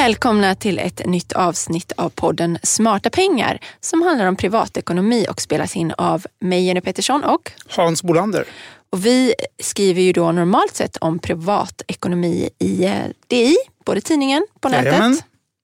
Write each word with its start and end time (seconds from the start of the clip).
Välkomna 0.00 0.54
till 0.54 0.78
ett 0.78 1.06
nytt 1.06 1.32
avsnitt 1.32 1.92
av 1.96 2.10
podden 2.10 2.58
Smarta 2.62 3.10
pengar 3.10 3.58
som 3.80 4.02
handlar 4.02 4.26
om 4.26 4.36
privatekonomi 4.36 5.26
och 5.30 5.40
spelas 5.40 5.76
in 5.76 5.92
av 5.98 6.26
mig 6.38 6.66
Jenny 6.66 6.80
Pettersson 6.80 7.24
och 7.24 7.52
Hans 7.68 8.02
Bolander. 8.02 8.44
Och 8.92 9.06
vi 9.06 9.34
skriver 9.62 10.02
ju 10.02 10.12
då 10.12 10.32
normalt 10.32 10.74
sett 10.74 10.96
om 10.96 11.18
privatekonomi 11.18 12.50
i 12.58 12.84
eh, 12.84 12.92
DI, 13.26 13.56
både 13.84 14.00
tidningen, 14.00 14.46
på 14.60 14.68
nätet 14.68 14.84
Jajamän. 14.84 15.18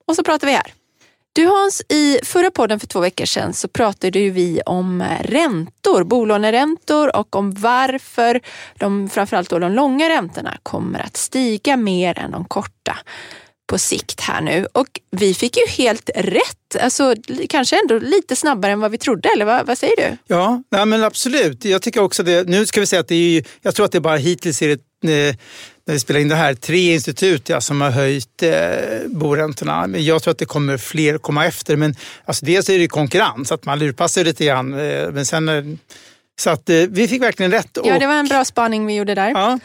och 0.07 0.17
så 0.17 0.23
pratar 0.23 0.47
vi 0.47 0.53
här. 0.53 0.73
Du 1.33 1.47
Hans, 1.47 1.83
i 1.89 2.19
förra 2.25 2.51
podden 2.51 2.81
för 2.81 2.87
två 2.87 3.01
veckor 3.01 3.25
sedan 3.25 3.55
så 3.55 3.69
pratade 3.69 4.19
ju 4.19 4.31
vi 4.31 4.61
om 4.67 5.01
eh, 5.01 5.23
räntor, 5.23 6.05
bolåneräntor 6.05 7.17
och 7.17 7.37
om 7.37 7.53
varför 7.55 8.41
de, 8.75 9.09
framförallt 9.09 9.51
då 9.51 9.59
de 9.59 9.73
långa 9.73 10.09
räntorna 10.09 10.57
kommer 10.63 11.01
att 11.01 11.17
stiga 11.17 11.77
mer 11.77 12.19
än 12.19 12.31
de 12.31 12.45
korta 12.45 12.99
på 13.67 13.79
sikt 13.79 14.21
här 14.21 14.41
nu. 14.41 14.67
Och 14.73 15.01
vi 15.11 15.35
fick 15.35 15.57
ju 15.57 15.67
helt 15.67 16.11
rätt, 16.15 16.77
alltså 16.81 17.15
kanske 17.49 17.81
ändå 17.81 17.99
lite 17.99 18.37
snabbare 18.37 18.73
än 18.73 18.81
vad 18.81 18.91
vi 18.91 18.99
trodde, 18.99 19.29
eller 19.29 19.45
vad, 19.45 19.67
vad 19.67 19.79
säger 19.79 19.97
du? 19.97 20.17
Ja, 20.27 20.63
nej 20.71 20.87
men 20.87 21.05
absolut. 21.05 21.65
Jag 21.65 21.83
tycker 21.83 22.03
också 22.03 22.23
det. 22.23 22.49
Nu 22.49 22.67
ska 22.67 22.81
vi 22.81 22.87
säga 22.87 23.01
att 23.01 23.09
det 23.09 23.15
är 23.15 23.31
ju, 23.31 23.43
jag 23.63 23.75
tror 23.75 23.87
att 23.87 23.93
det 23.93 24.01
bara 24.01 24.17
hittills 24.17 24.63
är 24.63 24.79
det, 25.03 25.29
eh, 25.29 25.35
när 25.87 25.95
vi 25.95 26.01
spelar 26.01 26.21
in 26.21 26.29
det 26.29 26.35
här, 26.35 26.55
tre 26.55 26.95
institut 26.95 27.49
ja, 27.49 27.61
som 27.61 27.81
har 27.81 27.91
höjt 27.91 28.43
eh, 28.43 28.51
boräntorna. 29.07 29.87
Men 29.87 30.05
jag 30.05 30.23
tror 30.23 30.33
att 30.33 30.39
det 30.39 30.45
kommer 30.45 30.77
fler 30.77 31.19
komma 31.19 31.47
efter. 31.47 31.77
Men 31.77 31.95
alltså, 32.25 32.45
dels 32.47 32.69
är 32.69 32.79
det 32.79 32.89
konkurrens, 32.89 33.53
att 33.53 33.65
man 33.65 33.79
lurpassar 33.79 34.25
lite 34.25 34.45
grann. 34.45 34.75
Eh, 34.75 35.11
men 35.11 35.27
sen 35.27 35.49
eh, 35.49 35.65
så 36.39 36.51
att 36.51 36.71
eh, 36.71 36.77
vi 36.77 37.09
fick 37.09 37.23
verkligen 37.23 37.53
rätt. 37.53 37.79
Ja, 37.85 37.99
det 37.99 38.07
var 38.07 38.15
en 38.15 38.27
bra 38.27 38.45
spaning 38.45 38.87
vi 38.87 38.95
gjorde 38.95 39.15
där. 39.15 39.31
Ja. 39.31 39.59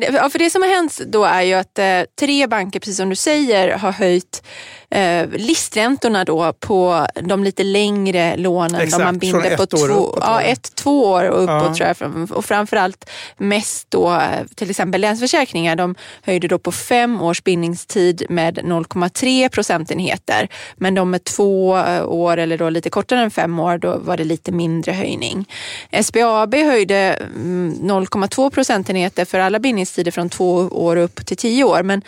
Ja, 0.00 0.30
för 0.30 0.38
det 0.38 0.50
som 0.50 0.62
har 0.62 0.68
hänt 0.68 1.00
då 1.06 1.24
är 1.24 1.42
ju 1.42 1.54
att 1.54 1.78
eh, 1.78 2.02
tre 2.20 2.46
banker, 2.46 2.80
precis 2.80 2.96
som 2.96 3.08
du 3.08 3.16
säger, 3.16 3.76
har 3.76 3.92
höjt 3.92 4.42
eh, 4.90 5.28
listräntorna 5.28 6.24
då 6.24 6.52
på 6.52 7.06
de 7.22 7.44
lite 7.44 7.62
längre 7.62 8.36
lånen. 8.36 8.80
Exakt, 8.80 9.04
man 9.04 9.18
binder 9.18 9.56
på 9.56 9.66
två, 9.66 9.86
uppåt, 9.86 10.18
ja, 10.20 10.40
ett, 10.40 10.74
två 10.74 11.04
år 11.04 11.24
och 11.24 11.42
uppåt 11.44 11.78
Ja. 11.78 11.94
tror 11.94 11.94
jag. 11.98 12.30
Och 12.32 12.44
framförallt 12.44 13.10
mest 13.36 13.86
då 13.90 14.12
eh, 14.12 14.46
till 14.54 14.70
exempel 14.70 15.00
Länsförsäkringar. 15.00 15.76
De 15.76 15.94
höjde 16.22 16.48
då 16.48 16.58
på 16.58 16.72
fem 16.72 17.22
års 17.22 17.44
bindningstid 17.44 18.22
med 18.28 18.58
0,3 18.58 19.48
procentenheter. 19.48 20.48
Men 20.76 20.94
de 20.94 21.10
med 21.10 21.24
två 21.24 21.76
eh, 21.76 22.08
år 22.08 22.36
eller 22.36 22.58
då 22.58 22.70
lite 22.70 22.90
kortare 22.90 23.20
än 23.20 23.30
fem 23.30 23.58
år, 23.58 23.78
då 23.78 23.98
var 23.98 24.16
det 24.16 24.24
lite 24.24 24.52
mindre 24.52 24.92
höjning. 24.92 25.48
SBAB 26.02 26.54
höjde 26.54 26.96
mm, 26.96 27.74
0,2 27.82 28.50
procentenheter 28.50 29.24
för 29.24 29.38
alla 29.38 29.58
bindningstider 29.58 30.10
från 30.10 30.28
två 30.28 30.54
år 30.56 30.96
upp 30.96 31.26
till 31.26 31.36
tio 31.36 31.64
år. 31.64 31.82
Men 31.82 32.02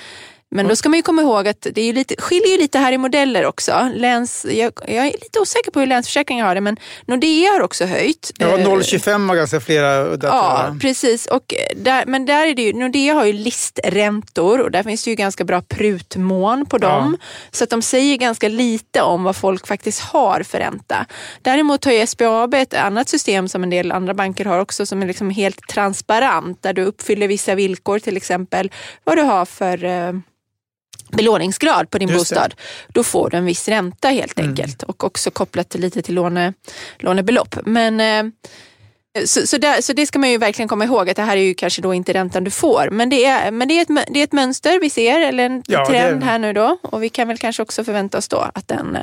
men 0.53 0.69
då 0.69 0.77
ska 0.77 0.89
man 0.89 0.97
ju 0.99 1.03
komma 1.03 1.23
ihåg 1.23 1.49
att 1.49 1.67
det 1.73 1.81
är 1.81 1.93
lite, 1.93 2.15
skiljer 2.19 2.49
ju 2.49 2.59
lite 2.59 2.79
här 2.79 2.93
i 2.93 2.99
modeller 2.99 3.47
också. 3.47 3.91
Läns, 3.95 4.47
jag, 4.51 4.73
jag 4.87 5.07
är 5.07 5.13
lite 5.13 5.41
osäker 5.41 5.71
på 5.71 5.81
hur 5.81 5.87
Länsförsäkringar 5.87 6.47
har 6.47 6.55
det 6.55 6.61
men 6.61 6.77
Nordea 7.07 7.53
har 7.53 7.61
också 7.61 7.85
höjt. 7.85 8.33
Ja, 8.39 8.59
Eh, 8.59 8.67
0,25 8.69 9.29
har 9.29 9.37
ganska 9.37 9.61
flera 9.61 10.05
udda 10.05 10.29
Ja, 10.29 10.77
precis. 10.81 11.27
Och 11.27 11.55
där, 11.77 12.07
men 12.07 12.27
där 12.27 12.47
är 12.47 12.55
det 12.55 12.63
ju, 12.63 12.73
Nordea 12.73 13.15
har 13.15 13.25
ju 13.25 13.33
listräntor 13.33 14.61
och 14.61 14.71
där 14.71 14.83
finns 14.83 15.05
det 15.05 15.11
ju 15.11 15.17
ganska 15.17 15.45
bra 15.45 15.63
prutmån 15.63 16.67
på 16.67 16.79
dem. 16.79 17.17
Så 17.51 17.65
att 17.65 17.71
de 17.71 17.83
säger 17.83 18.17
ganska 18.17 18.49
lite 18.49 19.03
om 19.03 19.25
vad 19.25 19.37
folk 19.37 19.67
faktiskt 19.67 20.01
har 20.01 20.43
för 20.43 20.59
ränta. 20.59 21.07
Däremot 21.43 21.85
har 21.85 21.93
ju 21.93 22.07
SBAB 22.07 22.55
ett 22.55 22.75
annat 22.75 23.09
system 23.09 23.49
som 23.49 23.63
en 23.63 23.71
del 23.71 23.93
andra 23.93 24.15
banker 24.15 24.45
har 24.45 24.59
också 24.59 24.87
som 24.87 25.03
är 25.03 25.07
liksom 25.07 25.31
helt 25.31 25.69
transparent 25.69 26.63
där 26.63 26.73
du 26.73 26.85
uppfyller 26.85 27.29
vissa 27.29 27.55
villkor, 27.55 27.99
till 27.99 28.17
exempel 28.17 28.71
vad 29.05 29.17
du 29.17 29.23
har 29.23 29.45
för 29.45 29.85
eh, 29.85 30.13
belåningsgrad 31.17 31.91
på 31.91 31.99
din 31.99 32.09
Just 32.09 32.31
det. 32.31 32.35
bostad, 32.35 32.55
då 32.89 33.03
får 33.05 33.31
du 33.31 33.37
en 33.37 33.45
viss 33.45 33.69
ränta 33.69 34.09
helt 34.09 34.39
enkelt 34.41 34.83
och 34.83 35.05
också 35.05 35.31
kopplat 35.31 35.69
till, 35.69 35.81
lite 35.81 36.03
till 36.03 36.15
låne, 36.15 36.53
lånebelopp. 36.99 37.57
Men, 37.67 38.01
eh, 38.01 38.33
så, 39.25 39.47
så, 39.47 39.59
där, 39.59 39.81
så 39.81 39.93
det 39.93 40.07
ska 40.07 40.19
man 40.19 40.31
ju 40.31 40.39
verkligen 40.39 40.69
komma 40.69 40.85
ihåg 40.85 41.11
att 41.11 41.17
det 41.17 41.23
här 41.23 41.37
är 41.37 41.41
ju 41.43 41.55
kanske 41.55 41.83
då 41.83 41.95
inte 41.95 42.13
räntan 42.13 42.45
du 42.45 42.51
får. 42.51 42.89
Men 42.93 43.11
det 43.11 43.25
är, 43.25 43.51
men 43.51 43.69
det 43.69 43.75
är, 43.79 43.83
ett, 43.83 44.07
det 44.15 44.21
är 44.21 44.25
ett 44.25 44.33
mönster 44.33 44.81
vi 44.81 44.91
ser, 44.91 45.21
eller 45.21 45.45
en 45.47 45.63
Ja, 45.67 45.89
det 45.91 45.97
är 45.97 46.03
trend 46.07 46.21
det. 46.21 46.27
här 46.27 46.39
nu 46.39 46.53
då. 46.53 46.79
Och 46.83 47.03
vi 47.03 47.09
kan 47.09 47.29
väl 47.29 47.39
kanske 47.39 47.63
också 47.63 47.85
förvänta 47.85 48.19
oss 48.19 48.29
då 48.29 48.51
att 48.55 48.69
den 48.69 48.97
eh, 48.97 49.03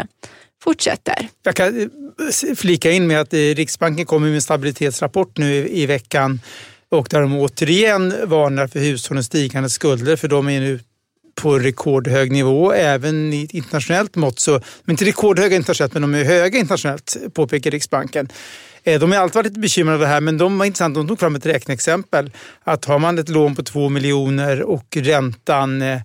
fortsätter. 0.63 1.27
Jag 1.43 1.55
kan 1.55 1.81
eh, 1.81 2.55
flika 2.55 2.91
in 2.91 3.07
med 3.07 3.21
att 3.21 3.33
Riksbanken 3.33 4.05
kommer 4.05 4.27
med 4.27 4.35
en 4.35 4.41
stabilitetsrapport 4.41 5.37
nu 5.37 5.55
i, 5.55 5.83
i 5.83 5.85
veckan 5.85 6.41
och 6.91 7.07
där 7.09 7.21
de 7.21 7.35
återigen 7.37 8.13
varnar 8.29 8.67
för 8.67 8.79
hushållens 8.79 9.25
stigande 9.25 9.69
skulder 9.69 10.15
för 10.15 10.27
de 10.27 10.49
är 10.49 10.59
nu 10.59 10.79
på 11.41 11.59
rekordhög 11.59 12.31
nivå 12.31 12.73
även 12.73 13.33
i 13.33 13.43
ett 13.43 13.53
internationellt 13.53 14.15
mått. 14.15 14.39
Så, 14.39 14.51
men 14.83 14.93
inte 14.93 15.05
rekordhöga 15.05 15.55
internationellt 15.55 15.93
men 15.93 16.01
de 16.01 16.13
är 16.15 16.23
höga 16.23 16.59
internationellt 16.59 17.17
påpekar 17.33 17.71
Riksbanken. 17.71 18.29
Eh, 18.83 18.99
de 18.99 19.11
har 19.11 19.19
alltid 19.19 19.35
varit 19.35 19.45
lite 19.45 19.59
bekymrade 19.59 19.95
över 19.95 20.05
det 20.05 20.11
här 20.11 20.21
men 20.21 20.37
de 20.37 20.57
var 20.57 20.65
intressant. 20.65 20.95
De 20.95 21.07
tog 21.07 21.19
fram 21.19 21.35
ett 21.35 21.45
räkneexempel. 21.45 22.31
Att 22.63 22.85
har 22.85 22.99
man 22.99 23.19
ett 23.19 23.29
lån 23.29 23.55
på 23.55 23.63
2 23.63 23.89
miljoner 23.89 24.61
och 24.61 24.97
räntan, 24.97 25.81
eh, 25.81 26.01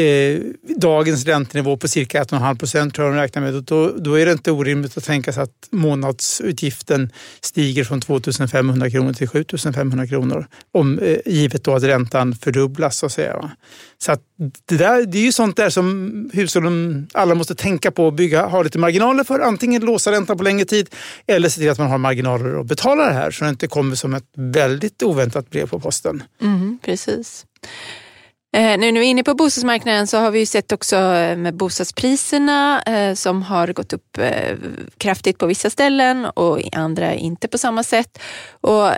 eh, 0.00 0.38
dagens 0.76 1.24
räntenivå 1.26 1.76
på 1.76 1.88
cirka 1.88 2.20
1,5 2.20 2.58
procent 2.58 2.94
tror 2.94 3.06
jag 3.06 3.16
de 3.16 3.20
räknar 3.20 3.42
med. 3.42 3.54
Då, 3.54 3.92
då 3.98 4.14
är 4.14 4.26
det 4.26 4.32
inte 4.32 4.50
orimligt 4.50 4.96
att 4.96 5.04
tänka 5.04 5.32
sig 5.32 5.42
att 5.42 5.68
månadsutgiften 5.70 7.12
stiger 7.40 7.84
från 7.84 8.00
2 8.00 8.20
500 8.50 8.90
kronor 8.90 9.12
till 9.12 9.28
7 9.28 9.44
500 9.74 10.06
kronor. 10.06 10.46
Om, 10.72 10.98
eh, 10.98 11.16
givet 11.26 11.64
då 11.64 11.74
att 11.74 11.82
räntan 11.82 12.34
fördubblas 12.34 12.98
så 12.98 13.06
att 13.06 13.12
säga. 13.12 13.36
va. 13.36 13.50
Så 13.98 14.12
att 14.12 14.20
det, 14.64 14.76
där, 14.76 15.06
det 15.06 15.18
är 15.18 15.22
ju 15.22 15.32
sånt 15.32 15.56
där 15.56 15.70
som 15.70 16.30
hushållen 16.32 17.08
alla 17.12 17.34
måste 17.34 17.54
tänka 17.54 17.90
på 17.90 18.06
och 18.06 18.12
bygga, 18.12 18.46
ha 18.46 18.62
lite 18.62 18.78
marginaler 18.78 19.24
för. 19.24 19.40
Antingen 19.40 19.84
låsa 19.84 20.12
räntan 20.12 20.36
på 20.36 20.44
längre 20.44 20.64
tid 20.64 20.90
eller 21.26 21.48
se 21.48 21.60
till 21.60 21.70
att 21.70 21.78
man 21.78 21.90
har 21.90 21.98
marginaler 21.98 22.60
att 22.60 22.66
betala 22.66 23.06
det 23.06 23.12
här 23.12 23.30
så 23.30 23.44
det 23.44 23.50
inte 23.50 23.66
kommer 23.66 23.96
som 23.96 24.14
ett 24.14 24.24
väldigt 24.36 25.02
oväntat 25.02 25.50
brev 25.50 25.66
på 25.66 25.80
posten. 25.80 26.22
Mm, 26.42 26.78
precis. 26.84 27.46
Eh, 28.54 28.78
nu 28.78 28.92
när 28.92 29.00
vi 29.00 29.06
är 29.06 29.10
inne 29.10 29.24
på 29.24 29.34
bostadsmarknaden 29.34 30.06
så 30.06 30.18
har 30.18 30.30
vi 30.30 30.38
ju 30.38 30.46
sett 30.46 30.72
också 30.72 30.96
eh, 30.96 31.36
med 31.36 31.54
bostadspriserna 31.54 32.82
eh, 32.82 33.14
som 33.14 33.42
har 33.42 33.68
gått 33.68 33.92
upp 33.92 34.18
eh, 34.18 34.56
kraftigt 34.98 35.38
på 35.38 35.46
vissa 35.46 35.70
ställen 35.70 36.24
och 36.24 36.60
i 36.60 36.70
andra 36.72 37.14
inte 37.14 37.48
på 37.48 37.58
samma 37.58 37.82
sätt. 37.82 38.18
Och 38.60 38.90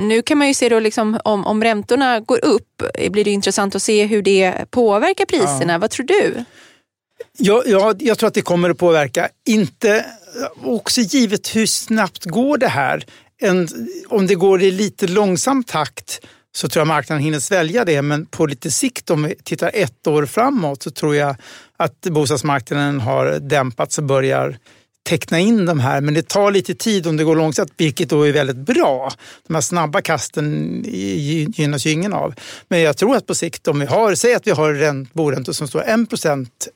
nu 0.00 0.22
kan 0.22 0.38
man 0.38 0.48
ju 0.48 0.54
se 0.54 0.68
då 0.68 0.80
liksom 0.80 1.20
om, 1.24 1.46
om 1.46 1.64
räntorna 1.64 2.20
går 2.20 2.44
upp 2.44 2.82
blir 3.10 3.24
det 3.24 3.30
intressant 3.30 3.74
att 3.74 3.82
se 3.82 4.06
hur 4.06 4.22
det 4.22 4.70
påverkar 4.70 5.24
priserna. 5.24 5.78
Vad 5.78 5.90
tror 5.90 6.06
du? 6.06 6.44
Ja, 7.38 7.62
ja, 7.66 7.94
jag 7.98 8.18
tror 8.18 8.26
att 8.26 8.34
det 8.34 8.42
kommer 8.42 8.70
att 8.70 8.78
påverka. 8.78 9.28
Inte, 9.46 10.06
också 10.64 11.00
givet 11.00 11.56
hur 11.56 11.66
snabbt 11.66 12.24
går 12.24 12.58
det 12.58 12.68
här. 12.68 13.04
En, 13.42 13.68
om 14.08 14.26
det 14.26 14.34
går 14.34 14.62
i 14.62 14.70
lite 14.70 15.06
långsam 15.06 15.64
takt 15.64 16.20
så 16.56 16.68
tror 16.68 16.80
jag 16.80 16.88
marknaden 16.88 17.24
hinner 17.24 17.38
svälja 17.38 17.84
det. 17.84 18.02
Men 18.02 18.26
på 18.26 18.46
lite 18.46 18.70
sikt, 18.70 19.10
om 19.10 19.22
vi 19.22 19.34
tittar 19.44 19.70
ett 19.74 20.06
år 20.06 20.26
framåt, 20.26 20.82
så 20.82 20.90
tror 20.90 21.16
jag 21.16 21.36
att 21.76 22.00
bostadsmarknaden 22.00 23.00
har 23.00 23.38
dämpats 23.38 23.98
och 23.98 24.04
börjar 24.04 24.58
teckna 25.02 25.38
in 25.38 25.66
de 25.66 25.80
här. 25.80 26.00
Men 26.00 26.14
det 26.14 26.28
tar 26.28 26.50
lite 26.50 26.74
tid 26.74 27.06
om 27.06 27.16
det 27.16 27.24
går 27.24 27.36
långsamt, 27.36 27.72
vilket 27.76 28.08
då 28.08 28.28
är 28.28 28.32
väldigt 28.32 28.56
bra. 28.56 29.12
De 29.46 29.54
här 29.54 29.60
snabba 29.60 30.00
kasten 30.00 30.80
gynnas 31.56 31.86
ju 31.86 31.90
ingen 31.90 32.12
av. 32.12 32.34
Men 32.68 32.80
jag 32.80 32.96
tror 32.96 33.16
att 33.16 33.26
på 33.26 33.34
sikt, 33.34 33.68
om 33.68 33.80
vi 33.80 33.86
har, 33.86 34.14
säg 34.14 34.34
att 34.34 34.46
vi 34.46 34.50
har 34.50 35.06
boräntor 35.16 35.52
som 35.52 35.68
står 35.68 35.82
1 35.82 36.08
procent 36.08 36.68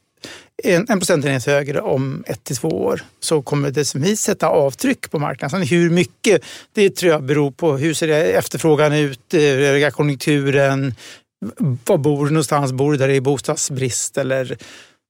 en, 0.65 0.87
en 0.89 0.99
procentenhet 0.99 1.47
högre 1.47 1.81
om 1.81 2.25
ett 2.27 2.45
till 2.45 2.57
två 2.57 2.69
år 2.69 3.03
så 3.21 3.43
kommer 3.43 3.71
det 3.71 3.85
som 3.85 4.01
vi 4.01 4.17
sätta 4.17 4.49
avtryck 4.49 5.11
på 5.11 5.19
marknaden. 5.19 5.51
Sen 5.51 5.79
hur 5.79 5.91
mycket, 5.91 6.45
det 6.73 6.91
tror 6.91 7.13
jag 7.13 7.23
beror 7.23 7.51
på 7.51 7.77
hur 7.77 7.95
ser 7.95 8.07
det 8.07 8.33
efterfrågan 8.33 8.93
ut, 8.93 9.35
eh, 9.35 9.41
hur 9.41 9.91
konjunkturen, 9.91 10.95
var 11.85 11.99
bor 11.99 12.27
du 12.27 12.33
någonstans, 12.33 12.73
bor 12.73 12.93
du 12.93 12.99
där 12.99 13.09
det 13.09 13.17
är 13.17 13.21
bostadsbrist 13.21 14.19
eller 14.19 14.57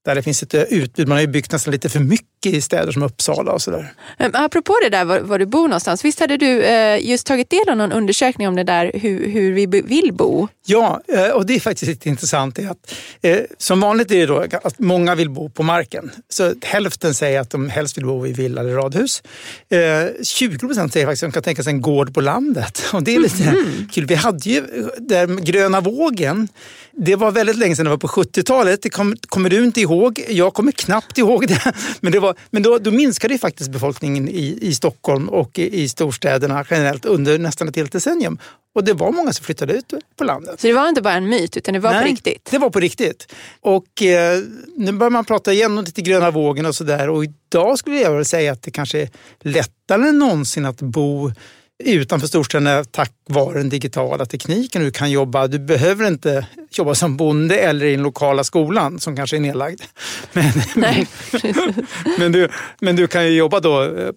där 0.04 0.14
det 0.14 0.22
finns 0.22 0.42
ett 0.42 0.54
utbud. 0.54 1.08
Man 1.08 1.16
har 1.16 1.22
ju 1.22 1.26
byggt 1.26 1.52
nästan 1.52 1.72
lite 1.72 1.88
för 1.88 2.00
mycket 2.00 2.54
i 2.54 2.60
städer 2.60 2.92
som 2.92 3.02
Uppsala 3.02 3.52
och 3.52 3.62
sådär. 3.62 3.92
Eh, 4.18 4.30
Apropå 4.32 4.76
det 4.82 4.88
där 4.88 5.04
var, 5.04 5.20
var 5.20 5.38
du 5.38 5.46
bor 5.46 5.68
någonstans, 5.68 6.04
visst 6.04 6.20
hade 6.20 6.36
du 6.36 6.62
eh, 6.62 7.06
just 7.10 7.26
tagit 7.26 7.50
del 7.50 7.68
av 7.68 7.76
någon 7.76 7.92
undersökning 7.92 8.48
om 8.48 8.56
det 8.56 8.64
där 8.64 8.90
hur, 8.94 9.28
hur 9.28 9.52
vi 9.52 9.66
vill 9.66 10.12
bo? 10.12 10.48
Ja, 10.66 11.00
eh, 11.08 11.28
och 11.28 11.46
det 11.46 11.54
är 11.54 11.60
faktiskt 11.60 11.88
lite 11.88 12.08
intressant. 12.08 12.58
är 12.58 12.70
att, 12.70 12.94
eh, 13.22 13.38
som 13.58 13.80
vanligt 13.80 14.10
är 14.10 14.18
det 14.18 14.26
då 14.26 14.46
att 14.62 14.78
många 14.78 15.14
vill 15.14 15.30
bo 15.30 15.50
på 15.50 15.62
marken. 15.62 16.10
Så 16.28 16.54
hälften 16.62 17.14
säger 17.14 17.40
att 17.40 17.50
de 17.50 17.68
helst 17.68 17.98
vill 17.98 18.04
bo 18.04 18.26
i 18.26 18.32
villa 18.32 18.60
eller 18.60 18.74
radhus. 18.74 19.22
Eh, 19.68 20.22
20 20.22 20.58
procent 20.58 20.92
säger 20.92 21.06
faktiskt 21.06 21.22
att 21.22 21.28
de 21.28 21.32
kan 21.32 21.42
tänka 21.42 21.62
sig 21.62 21.72
en 21.72 21.80
gård 21.80 22.14
på 22.14 22.20
landet. 22.20 22.82
Och 22.92 23.02
det 23.02 23.14
är 23.14 23.20
lite 23.20 23.64
kul. 23.92 24.06
Vi 24.06 24.14
hade 24.14 24.50
ju 24.50 24.62
där 24.98 25.26
gröna 25.26 25.80
vågen. 25.80 26.48
Det 26.92 27.16
var 27.16 27.30
väldigt 27.30 27.56
länge 27.56 27.76
sedan, 27.76 27.84
det 27.84 27.90
var 27.90 27.98
på 27.98 28.08
70-talet. 28.08 28.82
Det 28.82 28.90
kom, 28.90 29.16
kommer 29.28 29.50
du 29.50 29.64
inte 29.64 29.80
ihåg 29.80 29.93
ihåg, 29.94 30.24
jag 30.28 30.54
kommer 30.54 30.72
knappt 30.72 31.18
ihåg 31.18 31.48
det, 31.48 31.72
men, 32.00 32.12
det 32.12 32.20
var, 32.20 32.34
men 32.50 32.62
då, 32.62 32.78
då 32.78 32.90
minskade 32.90 33.38
faktiskt 33.38 33.70
befolkningen 33.70 34.28
i, 34.28 34.58
i 34.60 34.74
Stockholm 34.74 35.28
och 35.28 35.58
i, 35.58 35.82
i 35.82 35.88
storstäderna 35.88 36.64
generellt 36.70 37.04
under 37.04 37.38
nästan 37.38 37.68
ett 37.68 37.76
helt 37.76 37.92
decennium. 37.92 38.38
Och 38.74 38.84
det 38.84 38.92
var 38.92 39.12
många 39.12 39.32
som 39.32 39.44
flyttade 39.44 39.72
ut 39.74 39.94
på 40.16 40.24
landet. 40.24 40.60
Så 40.60 40.66
det 40.66 40.72
var 40.72 40.88
inte 40.88 41.02
bara 41.02 41.14
en 41.14 41.28
myt, 41.28 41.56
utan 41.56 41.74
det 41.74 41.80
var 41.80 41.90
Nej, 41.90 42.02
på 42.02 42.08
riktigt? 42.08 42.48
det 42.50 42.58
var 42.58 42.70
på 42.70 42.80
riktigt. 42.80 43.34
Och 43.60 44.02
eh, 44.02 44.42
nu 44.76 44.92
börjar 44.92 45.10
man 45.10 45.24
prata 45.24 45.52
igen 45.52 45.78
om 45.78 45.84
lite 45.84 46.02
gröna 46.02 46.30
vågen 46.30 46.66
och 46.66 46.74
sådär. 46.74 47.08
Och 47.08 47.24
idag 47.24 47.78
skulle 47.78 48.00
jag 48.00 48.10
vilja 48.10 48.24
säga 48.24 48.52
att 48.52 48.62
det 48.62 48.70
kanske 48.70 49.00
är 49.00 49.08
lättare 49.40 50.08
än 50.08 50.18
någonsin 50.18 50.64
att 50.64 50.82
bo 50.82 51.32
utanför 51.78 52.26
storstäderna 52.26 52.84
tack 52.84 53.12
vare 53.28 53.58
den 53.58 53.68
digitala 53.68 54.26
tekniken. 54.26 54.82
Du 54.82 54.90
kan 54.90 55.10
jobba, 55.10 55.46
du 55.46 55.58
behöver 55.58 56.06
inte 56.06 56.46
jobba 56.70 56.94
som 56.94 57.16
bonde 57.16 57.56
eller 57.56 57.86
i 57.86 57.90
den 57.90 58.02
lokala 58.02 58.44
skolan 58.44 59.00
som 59.00 59.16
kanske 59.16 59.36
är 59.36 59.40
nedlagd. 59.40 59.80
Men, 60.32 60.52
Nej, 60.74 61.06
men, 62.18 62.32
du, 62.32 62.48
men 62.80 62.96
du 62.96 63.06
kan 63.06 63.24
ju 63.24 63.36
jobba 63.36 63.60
då. 63.60 63.82
Eh, 63.82 64.08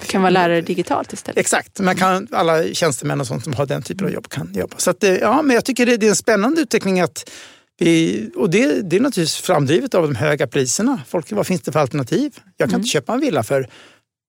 du 0.00 0.06
kan 0.06 0.22
vara 0.22 0.30
lärare 0.30 0.60
digitalt 0.60 1.12
istället. 1.12 1.38
Exakt, 1.38 1.80
man 1.80 1.96
kan, 1.96 2.28
alla 2.32 2.64
tjänstemän 2.64 3.20
och 3.20 3.26
sånt 3.26 3.44
som 3.44 3.54
har 3.54 3.66
den 3.66 3.82
typen 3.82 4.06
av 4.06 4.12
jobb 4.12 4.28
kan 4.28 4.52
jobba. 4.54 4.76
Så 4.78 4.90
att, 4.90 5.04
eh, 5.04 5.14
ja, 5.14 5.42
men 5.42 5.54
jag 5.54 5.64
tycker 5.64 5.86
det, 5.86 5.96
det 5.96 6.06
är 6.06 6.10
en 6.10 6.16
spännande 6.16 6.60
utveckling 6.60 7.00
att 7.00 7.30
vi, 7.78 8.30
och 8.36 8.50
det, 8.50 8.90
det 8.90 8.96
är 8.96 9.00
naturligtvis 9.00 9.36
framdrivet 9.36 9.94
av 9.94 10.02
de 10.02 10.14
höga 10.14 10.46
priserna. 10.46 11.00
Folk, 11.08 11.32
vad 11.32 11.46
finns 11.46 11.62
det 11.62 11.72
för 11.72 11.80
alternativ? 11.80 12.38
Jag 12.56 12.68
kan 12.68 12.74
mm. 12.74 12.80
inte 12.80 12.88
köpa 12.88 13.12
en 13.12 13.20
villa 13.20 13.42
för 13.42 13.68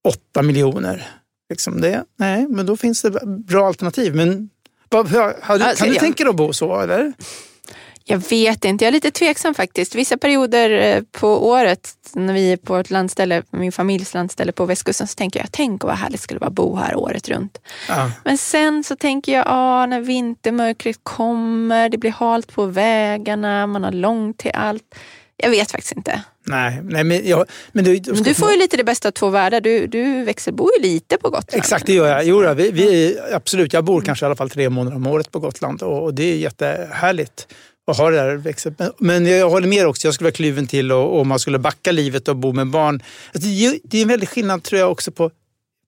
8 0.07 0.41
miljoner. 0.41 1.18
Liksom 1.49 1.81
det, 1.81 2.03
nej, 2.15 2.47
men 2.47 2.65
då 2.65 2.77
finns 2.77 3.01
det 3.01 3.11
bra 3.25 3.67
alternativ. 3.67 4.15
Men 4.15 4.49
vad, 4.89 5.07
har, 5.07 5.57
du, 5.57 5.63
alltså, 5.63 5.83
kan 5.83 5.87
du 5.87 5.93
jag, 5.93 6.03
tänka 6.03 6.23
dig 6.23 6.29
att 6.29 6.35
bo 6.35 6.53
så? 6.53 6.79
Eller? 6.79 7.13
Jag 8.03 8.17
vet 8.29 8.65
inte, 8.65 8.85
jag 8.85 8.87
är 8.87 8.91
lite 8.91 9.11
tveksam 9.11 9.53
faktiskt. 9.53 9.95
Vissa 9.95 10.17
perioder 10.17 10.69
eh, 10.69 11.03
på 11.11 11.47
året 11.47 11.89
när 12.13 12.33
vi 12.33 12.51
är 12.51 12.57
på 12.57 12.75
ett 12.75 12.89
landställe, 12.89 13.43
min 13.49 13.71
familjs 13.71 14.13
landställe 14.13 14.51
på 14.51 14.65
västkusten 14.65 15.07
så 15.07 15.15
tänker 15.15 15.39
jag, 15.39 15.51
tänk 15.51 15.83
vad 15.83 15.95
härligt 15.95 16.19
det 16.19 16.23
skulle 16.23 16.39
vara 16.39 16.47
att 16.47 16.53
bo 16.53 16.75
här 16.75 16.95
året 16.95 17.29
runt. 17.29 17.61
Ja. 17.87 18.11
Men 18.23 18.37
sen 18.37 18.83
så 18.83 18.95
tänker 18.95 19.31
jag, 19.33 19.43
ah, 19.47 19.85
när 19.85 20.01
vintermörkret 20.01 20.99
kommer, 21.03 21.89
det 21.89 21.97
blir 21.97 22.11
halt 22.11 22.53
på 22.53 22.65
vägarna, 22.65 23.67
man 23.67 23.83
har 23.83 23.91
långt 23.91 24.37
till 24.37 24.51
allt. 24.53 24.95
Jag 25.37 25.49
vet 25.49 25.71
faktiskt 25.71 25.95
inte. 25.95 26.23
Nej, 26.49 26.81
nej 26.83 27.03
men, 27.03 27.27
jag, 27.27 27.45
men 27.71 27.83
du, 27.83 28.01
men 28.05 28.23
du 28.23 28.33
får 28.33 28.51
ju 28.51 28.57
lite 28.57 28.77
det 28.77 28.83
bästa 28.83 29.07
av 29.07 29.11
två 29.11 29.29
världar. 29.29 29.61
Du, 29.61 29.87
du 29.87 30.23
växelbor 30.23 30.69
ju 30.77 30.83
lite 30.83 31.17
på 31.17 31.29
Gotland. 31.29 31.49
Exakt, 31.51 31.85
det 31.85 31.93
gör 31.93 32.07
jag. 32.07 32.23
Jo, 32.23 32.53
vi, 32.53 32.71
vi, 32.71 33.17
absolut, 33.33 33.73
jag 33.73 33.83
bor 33.83 34.01
kanske 34.01 34.25
i 34.25 34.27
alla 34.27 34.35
fall 34.35 34.49
tre 34.49 34.69
månader 34.69 34.97
om 34.97 35.07
året 35.07 35.31
på 35.31 35.39
Gotland 35.39 35.81
och, 35.81 36.03
och 36.03 36.13
det 36.13 36.23
är 36.23 36.35
jättehärligt 36.35 37.47
att 37.91 37.97
ha 37.97 38.09
det 38.09 38.15
där 38.15 38.35
växel. 38.35 38.73
Men 38.97 39.25
jag 39.25 39.49
håller 39.49 39.67
med 39.67 39.87
också, 39.87 40.07
jag 40.07 40.13
skulle 40.13 40.25
vara 40.25 40.35
kluven 40.35 40.67
till 40.67 40.91
om 40.91 41.27
man 41.27 41.39
skulle 41.39 41.59
backa 41.59 41.91
livet 41.91 42.27
och 42.27 42.35
bo 42.35 42.53
med 42.53 42.67
barn. 42.67 43.03
Alltså, 43.33 43.49
det 43.83 43.97
är 43.97 44.01
en 44.01 44.07
väldig 44.07 44.29
skillnad 44.29 44.63
tror 44.63 44.79
jag 44.79 44.91
också 44.91 45.11
på, 45.11 45.31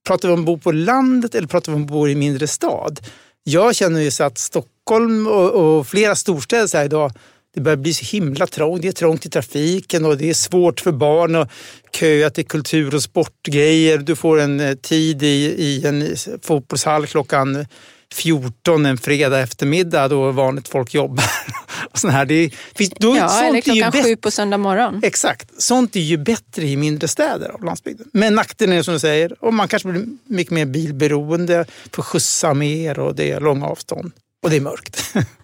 pratar 0.08 0.28
vi 0.28 0.34
om 0.34 0.40
att 0.40 0.46
bo 0.46 0.58
på 0.58 0.72
landet 0.72 1.36
eller 1.36 1.48
pratar 1.48 1.72
vi 1.72 1.76
om 1.76 1.84
att 1.84 1.92
bo 1.92 2.08
i 2.08 2.16
mindre 2.16 2.48
stad? 2.48 3.00
Jag 3.44 3.76
känner 3.76 4.02
ju 4.02 4.12
så 4.12 4.24
att 4.24 4.38
Stockholm 4.38 5.28
och, 5.28 5.52
och 5.52 5.88
flera 5.88 6.16
storstäder 6.16 6.86
idag 6.86 7.12
det 7.54 7.62
börjar 7.62 7.78
bli 7.78 7.94
så 7.94 8.06
himla 8.06 8.48
trångt. 8.48 8.82
Det 8.82 8.88
är 8.88 8.92
trångt 8.92 9.26
i 9.26 9.30
trafiken 9.30 10.06
och 10.06 10.18
det 10.18 10.30
är 10.30 10.34
svårt 10.34 10.80
för 10.80 10.92
barn 10.92 11.36
att 11.36 11.50
köa 11.96 12.30
till 12.30 12.46
kultur 12.46 12.96
och 12.96 13.04
sportgrejer. 13.04 13.98
Du 13.98 14.16
får 14.16 14.40
en 14.40 14.60
eh, 14.60 14.74
tid 14.74 15.24
i, 15.24 15.56
i 15.58 15.88
en 15.88 16.16
fotbollshall 16.42 17.08
klockan 17.08 17.66
14 18.14 18.86
en 18.86 18.98
fredag 18.98 19.40
eftermiddag 19.40 20.08
då 20.08 20.32
vanligt 20.32 20.68
folk 20.68 20.94
jobbar. 20.94 21.26
och 21.92 22.00
sån 22.00 22.10
här. 22.10 22.26
Det 22.26 22.50
finns, 22.76 22.90
då, 22.90 23.18
ja, 23.18 23.44
eller 23.44 23.62
klockan 23.62 23.92
sju 23.92 24.16
på 24.16 24.32
söndag 24.32 24.58
morgon. 24.58 25.00
Exakt. 25.04 25.62
Sånt 25.62 25.96
är 25.96 26.00
ju 26.00 26.18
bättre 26.18 26.68
i 26.68 26.78
mindre 26.78 27.08
städer 27.08 27.50
av 27.50 27.64
landsbygden. 27.64 28.08
Men 28.14 28.36
nackdelen 28.36 28.78
är 28.78 28.84
som 28.84 28.94
du 28.94 29.00
säger, 29.00 29.44
och 29.44 29.54
man 29.54 29.68
kanske 29.68 29.90
blir 29.90 30.06
mycket 30.26 30.54
mer 30.54 30.66
bilberoende, 30.66 31.66
får 31.92 32.04
skjutsa 32.04 32.54
mer 32.54 33.00
och 33.00 33.16
det 33.16 33.32
är 33.32 33.40
långa 33.40 33.66
avstånd. 33.66 34.12
Och 34.44 34.50
det 34.50 34.56
är 34.56 34.62
mörkt. 34.62 35.14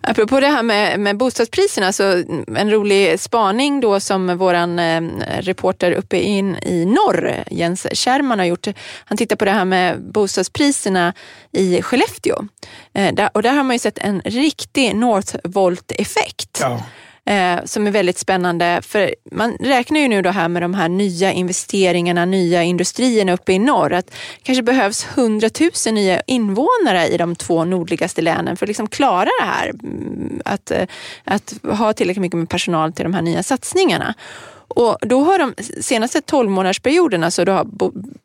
Apropå 0.00 0.40
det 0.40 0.46
här 0.46 0.62
med, 0.62 1.00
med 1.00 1.16
bostadspriserna, 1.16 1.92
så 1.92 2.02
en 2.56 2.70
rolig 2.70 3.20
spaning 3.20 3.80
då 3.80 4.00
som 4.00 4.38
våran 4.38 4.78
eh, 4.78 5.02
reporter 5.40 5.92
uppe 5.92 6.20
in 6.20 6.56
i 6.62 6.84
norr, 6.84 7.44
Jens 7.50 7.86
Kärman, 7.92 8.38
har 8.38 8.46
gjort. 8.46 8.66
Han 9.04 9.18
tittar 9.18 9.36
på 9.36 9.44
det 9.44 9.50
här 9.50 9.64
med 9.64 10.02
bostadspriserna 10.02 11.14
i 11.52 11.82
Skellefteå. 11.82 12.46
Eh, 12.94 13.14
där, 13.14 13.30
och 13.34 13.42
där 13.42 13.52
har 13.52 13.62
man 13.62 13.74
ju 13.74 13.78
sett 13.78 13.98
en 13.98 14.20
riktig 14.24 14.96
Northvolt-effekt. 14.96 16.58
Ja 16.60 16.82
eh, 17.26 17.64
som 17.64 17.86
är 17.86 17.90
väldigt 17.90 18.18
spännande. 18.18 18.80
För 18.82 19.14
man 19.32 19.56
räknar 19.60 20.00
ju 20.00 20.08
nu 20.08 20.22
då 20.22 20.30
här 20.30 20.48
med 20.48 20.62
de 20.62 20.74
här 20.74 20.88
nya 20.88 21.32
investeringarna, 21.32 22.24
nya 22.24 22.62
industrierna 22.62 23.32
uppe 23.32 23.52
i 23.52 23.58
norr. 23.58 23.92
Att 23.92 24.06
det 24.06 24.42
kanske 24.42 24.62
behövs 24.62 25.06
100 25.14 25.48
000 25.86 25.94
nya 25.94 26.20
invånare 26.26 27.08
i 27.08 27.16
de 27.16 27.36
två 27.36 27.64
nordligaste 27.64 28.22
länen 28.22 28.56
för 28.56 28.66
att 28.66 28.68
liksom 28.68 28.88
klara 28.88 29.24
det 29.40 29.44
här. 29.44 29.68
Mm, 29.68 30.40
att, 30.44 30.70
eh, 30.70 30.86
att 31.24 31.54
ha 31.62 31.92
tillräckligt 31.92 32.22
mycket 32.22 32.38
med 32.38 32.48
personal 32.48 32.92
till 32.92 33.04
de 33.04 33.14
här 33.14 33.22
nya 33.22 33.42
satsningarna. 33.42 34.14
Och 34.76 34.98
då 35.00 35.24
har 35.24 35.38
de 35.38 35.54
senaste 35.82 36.20
12 36.20 36.50
månadersperioderna 36.50 37.30
så 37.30 37.44
då 37.44 37.52
har 37.52 37.66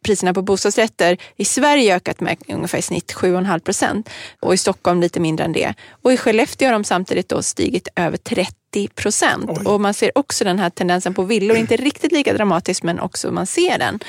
priserna 0.03 0.33
på 0.33 0.41
bostadsrätter 0.41 1.17
i 1.35 1.45
Sverige 1.45 1.95
ökat 1.95 2.19
med 2.19 2.37
ungefär 2.47 2.77
i 2.77 2.81
snitt 2.81 3.13
7,5 3.13 3.59
procent 3.59 4.09
och 4.39 4.53
i 4.53 4.57
Stockholm 4.57 5.01
lite 5.01 5.19
mindre 5.19 5.45
än 5.45 5.53
det. 5.53 5.73
Och 5.89 6.13
i 6.13 6.17
Skellefteå 6.17 6.67
har 6.67 6.73
de 6.73 6.83
samtidigt 6.83 7.29
då 7.29 7.41
stigit 7.41 7.87
över 7.95 8.17
30 8.17 8.87
procent. 8.95 9.67
Och 9.67 9.81
man 9.81 9.93
ser 9.93 10.17
också 10.17 10.43
den 10.43 10.59
här 10.59 10.69
tendensen 10.69 11.13
på 11.13 11.23
villor, 11.23 11.57
inte 11.57 11.75
riktigt 11.77 12.11
lika 12.11 12.33
dramatiskt 12.33 12.83
men 12.83 12.99
också 12.99 13.31
man 13.31 13.47
ser 13.47 13.77
den. 13.77 13.99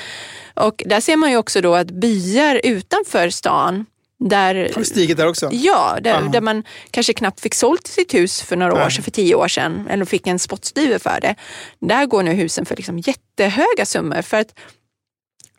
Och 0.53 0.83
där 0.85 1.01
ser 1.01 1.17
man 1.17 1.31
ju 1.31 1.37
också 1.37 1.61
då 1.61 1.75
att 1.75 1.91
byar 1.91 2.61
utanför 2.63 3.29
stan 3.29 3.85
där, 4.19 4.71
har 4.75 4.83
stigit 4.83 5.17
där 5.17 5.27
också? 5.27 5.49
Ja, 5.51 5.97
där, 6.01 6.29
där, 6.29 6.41
man 6.41 6.63
kanske 6.91 7.13
knappt 7.13 7.39
fick 7.39 7.55
sålt 7.55 7.87
sitt 7.87 8.13
hus 8.13 8.41
för 8.41 8.55
några 8.55 8.85
år 8.85 8.89
sedan, 8.89 9.03
för 9.03 9.11
tio 9.11 9.35
år 9.35 9.47
sedan, 9.47 9.87
eller 9.89 10.05
fick 10.05 10.27
en 10.27 10.39
spottstyver 10.39 10.99
för 10.99 11.19
det. 11.21 11.35
Där 11.79 12.05
går 12.05 12.23
nu 12.23 12.33
husen 12.33 12.65
för 12.65 12.75
liksom 12.75 12.99
jättehöga 12.99 13.85
summor. 13.85 14.21
För 14.21 14.37
att 14.37 14.53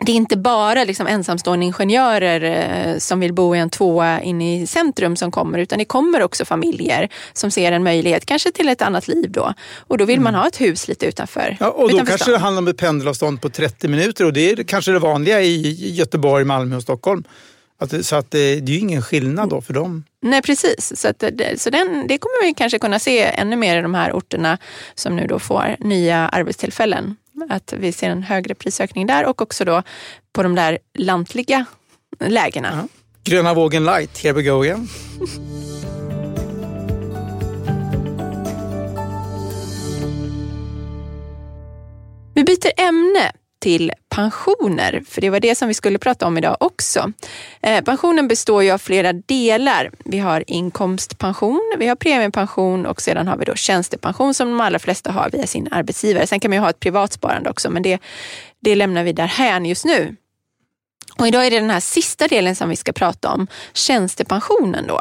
det 0.06 0.12
är 0.12 0.16
inte 0.16 0.36
bara 0.36 0.84
liksom 0.84 1.06
ensamstående 1.06 1.66
ingenjörer 1.66 2.42
eh, 2.42 2.98
som 2.98 3.20
vill 3.20 3.32
bo 3.32 3.56
i 3.56 3.58
en 3.58 3.70
tvåa 3.70 4.20
inne 4.20 4.60
i 4.60 4.66
centrum 4.66 5.16
som 5.16 5.30
kommer, 5.30 5.58
utan 5.58 5.78
det 5.78 5.84
kommer 5.84 6.22
också 6.22 6.44
familjer 6.44 7.08
som 7.32 7.50
ser 7.50 7.72
en 7.72 7.82
möjlighet, 7.82 8.26
kanske 8.26 8.52
till 8.52 8.68
ett 8.68 8.82
annat 8.82 9.08
liv 9.08 9.30
då. 9.30 9.54
Och 9.78 9.98
då 9.98 10.04
vill 10.04 10.18
mm. 10.18 10.24
man 10.24 10.34
ha 10.34 10.48
ett 10.48 10.60
hus 10.60 10.88
lite 10.88 11.06
utanför. 11.06 11.56
Ja, 11.60 11.70
och 11.70 11.90
då 11.90 11.96
kanske 11.96 12.18
stan. 12.18 12.32
det 12.32 12.38
handlar 12.38 12.62
om 12.62 12.68
ett 12.68 12.76
pendelavstånd 12.76 13.42
på 13.42 13.50
30 13.50 13.88
minuter 13.88 14.24
och 14.24 14.32
det 14.32 14.50
är 14.50 14.62
kanske 14.62 14.92
det 14.92 14.98
vanliga 14.98 15.40
i 15.40 15.92
Göteborg, 15.94 16.44
Malmö 16.44 16.76
och 16.76 16.82
Stockholm. 16.82 17.24
Att, 17.80 18.06
så 18.06 18.16
att 18.16 18.30
det, 18.30 18.60
det 18.60 18.72
är 18.72 18.74
ju 18.74 18.80
ingen 18.80 19.02
skillnad 19.02 19.48
då 19.48 19.60
för 19.60 19.72
dem. 19.72 20.04
Nej 20.22 20.42
precis, 20.42 21.00
så, 21.00 21.08
att, 21.08 21.24
så 21.56 21.70
den, 21.70 22.06
det 22.08 22.18
kommer 22.18 22.44
vi 22.44 22.54
kanske 22.54 22.78
kunna 22.78 22.98
se 22.98 23.22
ännu 23.22 23.56
mer 23.56 23.78
i 23.78 23.82
de 23.82 23.94
här 23.94 24.12
orterna 24.12 24.58
som 24.94 25.16
nu 25.16 25.26
då 25.26 25.38
får 25.38 25.76
nya 25.78 26.28
arbetstillfällen. 26.28 27.16
Att 27.48 27.74
vi 27.76 27.92
ser 27.92 28.10
en 28.10 28.22
högre 28.22 28.54
prisökning 28.54 29.06
där 29.06 29.26
och 29.26 29.42
också 29.42 29.64
då 29.64 29.82
på 30.32 30.42
de 30.42 30.54
där 30.54 30.78
lantliga 30.94 31.64
lägena. 32.20 32.68
Ja. 32.72 32.88
Gröna 33.24 33.54
vågen 33.54 33.84
light, 33.84 34.18
here 34.18 34.32
we 34.32 34.42
go 34.42 34.62
again. 34.62 34.88
Vi 42.34 42.44
byter 42.44 42.80
ämne 42.80 43.32
till 43.60 43.92
pensioner, 44.08 45.02
för 45.08 45.20
det 45.20 45.30
var 45.30 45.40
det 45.40 45.54
som 45.54 45.68
vi 45.68 45.74
skulle 45.74 45.98
prata 45.98 46.26
om 46.26 46.38
idag 46.38 46.56
också. 46.60 47.12
Eh, 47.62 47.84
pensionen 47.84 48.28
består 48.28 48.62
ju 48.62 48.70
av 48.70 48.78
flera 48.78 49.12
delar. 49.12 49.90
Vi 50.04 50.18
har 50.18 50.44
inkomstpension, 50.46 51.76
vi 51.78 51.86
har 51.86 51.96
premiepension 51.96 52.86
och 52.86 53.02
sedan 53.02 53.28
har 53.28 53.36
vi 53.36 53.44
då 53.44 53.54
tjänstepension 53.54 54.34
som 54.34 54.48
de 54.48 54.60
allra 54.60 54.78
flesta 54.78 55.12
har 55.12 55.30
via 55.30 55.46
sin 55.46 55.68
arbetsgivare. 55.70 56.26
Sen 56.26 56.40
kan 56.40 56.50
man 56.50 56.56
ju 56.56 56.60
ha 56.60 56.70
ett 56.70 56.80
privatsparande 56.80 57.50
också, 57.50 57.70
men 57.70 57.82
det, 57.82 57.98
det 58.60 58.74
lämnar 58.74 59.04
vi 59.04 59.12
därhän 59.12 59.66
just 59.66 59.84
nu. 59.84 60.16
Och 61.18 61.26
idag 61.26 61.46
är 61.46 61.50
det 61.50 61.60
den 61.60 61.70
här 61.70 61.80
sista 61.80 62.28
delen 62.28 62.56
som 62.56 62.68
vi 62.68 62.76
ska 62.76 62.92
prata 62.92 63.30
om, 63.30 63.46
tjänstepensionen 63.72 64.86
då. 64.86 65.00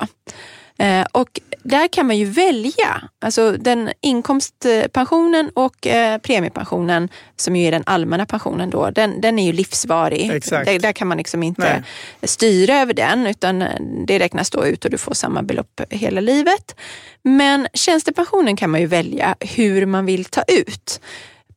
Eh, 0.85 1.05
och 1.11 1.39
där 1.63 1.87
kan 1.87 2.07
man 2.07 2.17
ju 2.17 2.25
välja. 2.25 3.01
Alltså 3.21 3.51
den 3.51 3.89
inkomstpensionen 4.01 5.49
och 5.53 5.87
eh, 5.87 6.17
premiepensionen, 6.17 7.09
som 7.35 7.55
ju 7.55 7.67
är 7.67 7.71
den 7.71 7.83
allmänna 7.85 8.25
pensionen, 8.25 8.69
då, 8.69 8.89
den, 8.89 9.21
den 9.21 9.39
är 9.39 9.45
ju 9.45 9.53
livsvarig. 9.53 10.29
Där, 10.29 10.79
där, 10.79 10.93
kan 10.93 11.07
man 11.07 11.17
liksom 11.17 11.43
inte 11.43 11.83
Nej. 12.21 12.29
styra 12.29 12.79
över 12.79 12.93
den, 12.93 13.27
utan 13.27 13.65
det 14.07 14.19
räknas 14.19 14.49
då 14.49 14.65
ut 14.65 14.85
och 14.85 14.91
du 14.91 14.97
får 14.97 15.13
samma 15.13 15.43
belopp 15.43 15.81
hela 15.89 16.21
livet. 16.21 16.75
Men 17.23 17.67
tjänstepensionen 17.73 18.55
kan 18.55 18.69
man 18.69 18.81
ju 18.81 18.87
välja 18.87 19.35
hur 19.39 19.85
man 19.85 20.05
vill 20.05 20.25
ta 20.25 20.43
ut. 20.47 21.01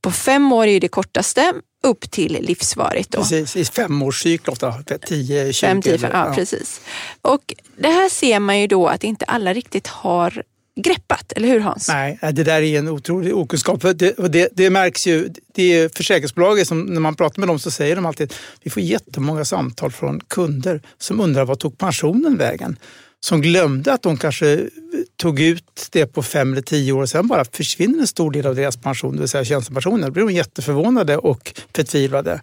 På 0.01 0.11
fem 0.11 0.53
år 0.53 0.67
är 0.67 0.81
det 0.81 0.89
kortaste 0.89 1.53
upp 1.83 2.11
till 2.11 2.33
livsvarigt. 2.33 3.11
Då. 3.11 3.19
Precis, 3.19 3.57
i 3.57 3.65
femårscykler, 3.65 4.99
10, 5.07 5.53
20. 5.53 5.67
5, 5.67 5.83
10, 5.83 5.99
5, 5.99 6.11
ja, 6.13 6.27
ja, 6.29 6.35
precis. 6.35 6.81
Och 7.23 7.55
det 7.77 7.89
här 7.89 8.09
ser 8.09 8.41
man 8.41 8.61
ju 8.61 8.67
då 8.67 8.87
att 8.87 9.05
inte 9.05 9.25
alla 9.25 9.55
riktigt 9.55 9.87
har 9.87 10.43
greppat, 10.77 11.33
eller 11.33 11.49
hur 11.49 11.61
Hans? 11.61 11.89
Nej, 11.89 12.19
det 12.23 12.45
där 12.45 12.63
är 12.63 12.79
en 12.79 12.89
otrolig 12.89 13.37
okunskap. 13.37 13.83
Det, 13.83 14.15
det, 14.33 14.49
det 14.53 14.71
märks 14.71 15.07
ju, 15.07 15.29
det 15.55 15.63
är 15.63 15.89
försäkringsbolaget 15.89 16.69
som 16.69 16.85
när 16.85 17.01
man 17.01 17.15
pratar 17.15 17.41
med 17.41 17.49
dem 17.49 17.59
så 17.59 17.71
säger 17.71 17.97
de 17.97 18.07
alltid 18.07 18.31
att 18.31 18.39
vi 18.63 18.71
får 18.71 18.83
jättemånga 18.83 19.45
samtal 19.45 19.91
från 19.93 20.21
kunder 20.21 20.83
som 20.99 21.21
undrar 21.21 21.45
vad 21.45 21.59
tog 21.59 21.79
pensionen 21.79 22.37
vägen? 22.37 22.77
Som 23.25 23.41
glömde 23.41 23.93
att 23.93 24.03
de 24.03 24.17
kanske 24.17 24.69
tog 25.17 25.41
ut 25.41 25.89
det 25.91 26.07
på 26.07 26.23
fem 26.23 26.53
eller 26.53 26.63
tio 26.63 26.93
år 26.93 27.03
och 27.03 27.09
sen 27.09 27.27
bara 27.29 27.45
försvinner 27.45 28.01
en 28.01 28.07
stor 28.07 28.31
del 28.31 28.47
av 28.47 28.55
deras 28.55 28.77
pension, 28.77 29.13
det 29.13 29.21
vill 29.21 29.29
säga 29.29 29.45
tjänstepensionen. 29.45 30.01
Då 30.01 30.11
blir 30.11 30.25
de 30.25 30.33
jätteförvånade 30.33 31.17
och 31.17 31.61
förtvivlade. 31.75 32.41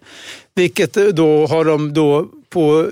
Vilket 0.54 0.96
eh, 0.96 1.04
då 1.04 1.46
har 1.46 1.64
de 1.64 1.94
då 1.94 2.28
på, 2.48 2.90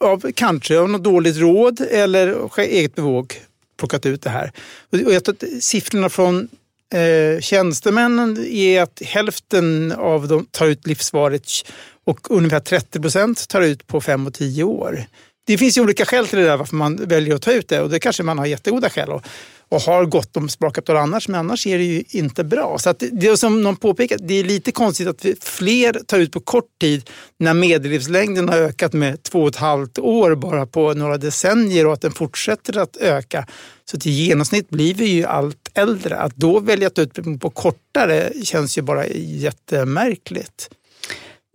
av, 0.00 0.32
kanske 0.34 0.78
av 0.78 0.90
något 0.90 1.04
dåligt 1.04 1.36
råd 1.36 1.80
eller 1.90 2.58
eget 2.58 2.94
bevåg 2.94 3.34
plockat 3.78 4.06
ut 4.06 4.22
det 4.22 4.30
här. 4.30 4.52
Och 4.92 4.98
jag 4.98 5.24
tror 5.24 5.34
att 5.34 5.64
siffrorna 5.64 6.08
från 6.08 6.48
eh, 6.94 7.40
tjänstemännen 7.40 8.44
är 8.46 8.82
att 8.82 9.02
hälften 9.04 9.92
av 9.92 10.28
dem 10.28 10.46
tar 10.50 10.66
ut 10.66 10.86
livsvarigt 10.86 11.72
och 12.04 12.30
ungefär 12.30 12.60
30 12.60 13.00
procent 13.00 13.48
tar 13.48 13.60
ut 13.60 13.86
på 13.86 14.00
fem 14.00 14.26
och 14.26 14.34
tio 14.34 14.64
år. 14.64 15.06
Det 15.46 15.58
finns 15.58 15.78
ju 15.78 15.82
olika 15.82 16.04
skäl 16.04 16.26
till 16.26 16.38
det 16.38 16.44
där 16.44 16.56
varför 16.56 16.76
man 16.76 16.96
väljer 16.96 17.34
att 17.34 17.42
ta 17.42 17.52
ut 17.52 17.68
det 17.68 17.80
och 17.80 17.90
det 17.90 18.00
kanske 18.00 18.22
man 18.22 18.38
har 18.38 18.46
jättegoda 18.46 18.90
skäl 18.90 19.10
och, 19.10 19.22
och 19.68 19.80
har 19.80 20.04
gott 20.04 20.36
om 20.36 20.48
sparkapital 20.48 20.96
annars, 20.96 21.28
men 21.28 21.40
annars 21.40 21.66
är 21.66 21.78
det 21.78 21.84
ju 21.84 22.04
inte 22.08 22.44
bra. 22.44 22.78
Så 22.78 22.90
att 22.90 23.02
det 23.12 23.26
är 23.26 23.36
som 23.36 23.62
någon 23.62 23.76
påpekar, 23.76 24.18
det 24.20 24.34
är 24.34 24.44
lite 24.44 24.72
konstigt 24.72 25.08
att 25.08 25.26
fler 25.40 25.92
tar 26.06 26.18
ut 26.18 26.32
på 26.32 26.40
kort 26.40 26.78
tid 26.80 27.10
när 27.38 27.54
medellivslängden 27.54 28.48
har 28.48 28.56
ökat 28.56 28.92
med 28.92 29.22
två 29.22 29.42
och 29.42 29.48
ett 29.48 29.56
halvt 29.56 29.98
år 29.98 30.34
bara 30.34 30.66
på 30.66 30.94
några 30.94 31.18
decennier 31.18 31.86
och 31.86 31.92
att 31.92 32.00
den 32.00 32.12
fortsätter 32.12 32.78
att 32.78 32.96
öka. 32.96 33.46
Så 33.84 33.98
till 33.98 34.12
genomsnitt 34.12 34.70
blir 34.70 34.94
vi 34.94 35.06
ju 35.06 35.24
allt 35.24 35.70
äldre. 35.74 36.16
Att 36.16 36.36
då 36.36 36.60
välja 36.60 36.86
att 36.86 36.94
ta 36.94 37.02
ut 37.02 37.40
på 37.40 37.50
kortare 37.50 38.32
känns 38.42 38.78
ju 38.78 38.82
bara 38.82 39.06
jättemärkligt. 39.06 40.70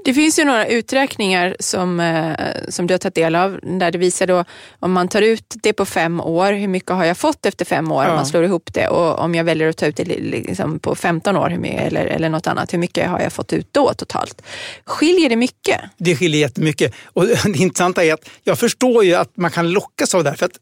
Det 0.05 0.13
finns 0.13 0.39
ju 0.39 0.45
några 0.45 0.67
uträkningar 0.67 1.55
som, 1.59 1.99
eh, 1.99 2.35
som 2.69 2.87
du 2.87 2.93
har 2.93 2.99
tagit 2.99 3.15
del 3.15 3.35
av 3.35 3.59
där 3.63 3.91
det 3.91 3.97
visar 3.97 4.27
då 4.27 4.45
om 4.79 4.91
man 4.91 5.07
tar 5.07 5.21
ut 5.21 5.55
det 5.63 5.73
på 5.73 5.85
fem 5.85 6.21
år, 6.21 6.53
hur 6.53 6.67
mycket 6.67 6.91
har 6.91 7.05
jag 7.05 7.17
fått 7.17 7.45
efter 7.45 7.65
fem 7.65 7.91
år 7.91 8.03
ja. 8.03 8.09
om 8.09 8.15
man 8.15 8.25
slår 8.25 8.43
ihop 8.43 8.73
det 8.73 8.87
och 8.87 9.19
om 9.19 9.35
jag 9.35 9.43
väljer 9.43 9.69
att 9.69 9.77
ta 9.77 9.85
ut 9.85 9.95
det 9.95 10.05
liksom 10.05 10.79
på 10.79 10.95
15 10.95 11.37
år 11.37 11.49
hur 11.49 11.57
mycket, 11.57 11.81
eller, 11.81 12.05
eller 12.05 12.29
något 12.29 12.47
annat, 12.47 12.73
hur 12.73 12.77
mycket 12.77 13.09
har 13.09 13.19
jag 13.19 13.33
fått 13.33 13.53
ut 13.53 13.67
då 13.71 13.93
totalt? 13.93 14.41
Skiljer 14.85 15.29
det 15.29 15.35
mycket? 15.35 15.79
Det 15.97 16.15
skiljer 16.15 16.41
jättemycket 16.41 16.93
och 17.05 17.25
det 17.43 17.59
intressanta 17.59 18.03
är 18.03 18.13
att 18.13 18.29
jag 18.43 18.59
förstår 18.59 19.03
ju 19.03 19.15
att 19.15 19.37
man 19.37 19.51
kan 19.51 19.71
lockas 19.71 20.15
av 20.15 20.23
det 20.23 20.29
här. 20.29 20.37
För 20.37 20.45
att, 20.45 20.59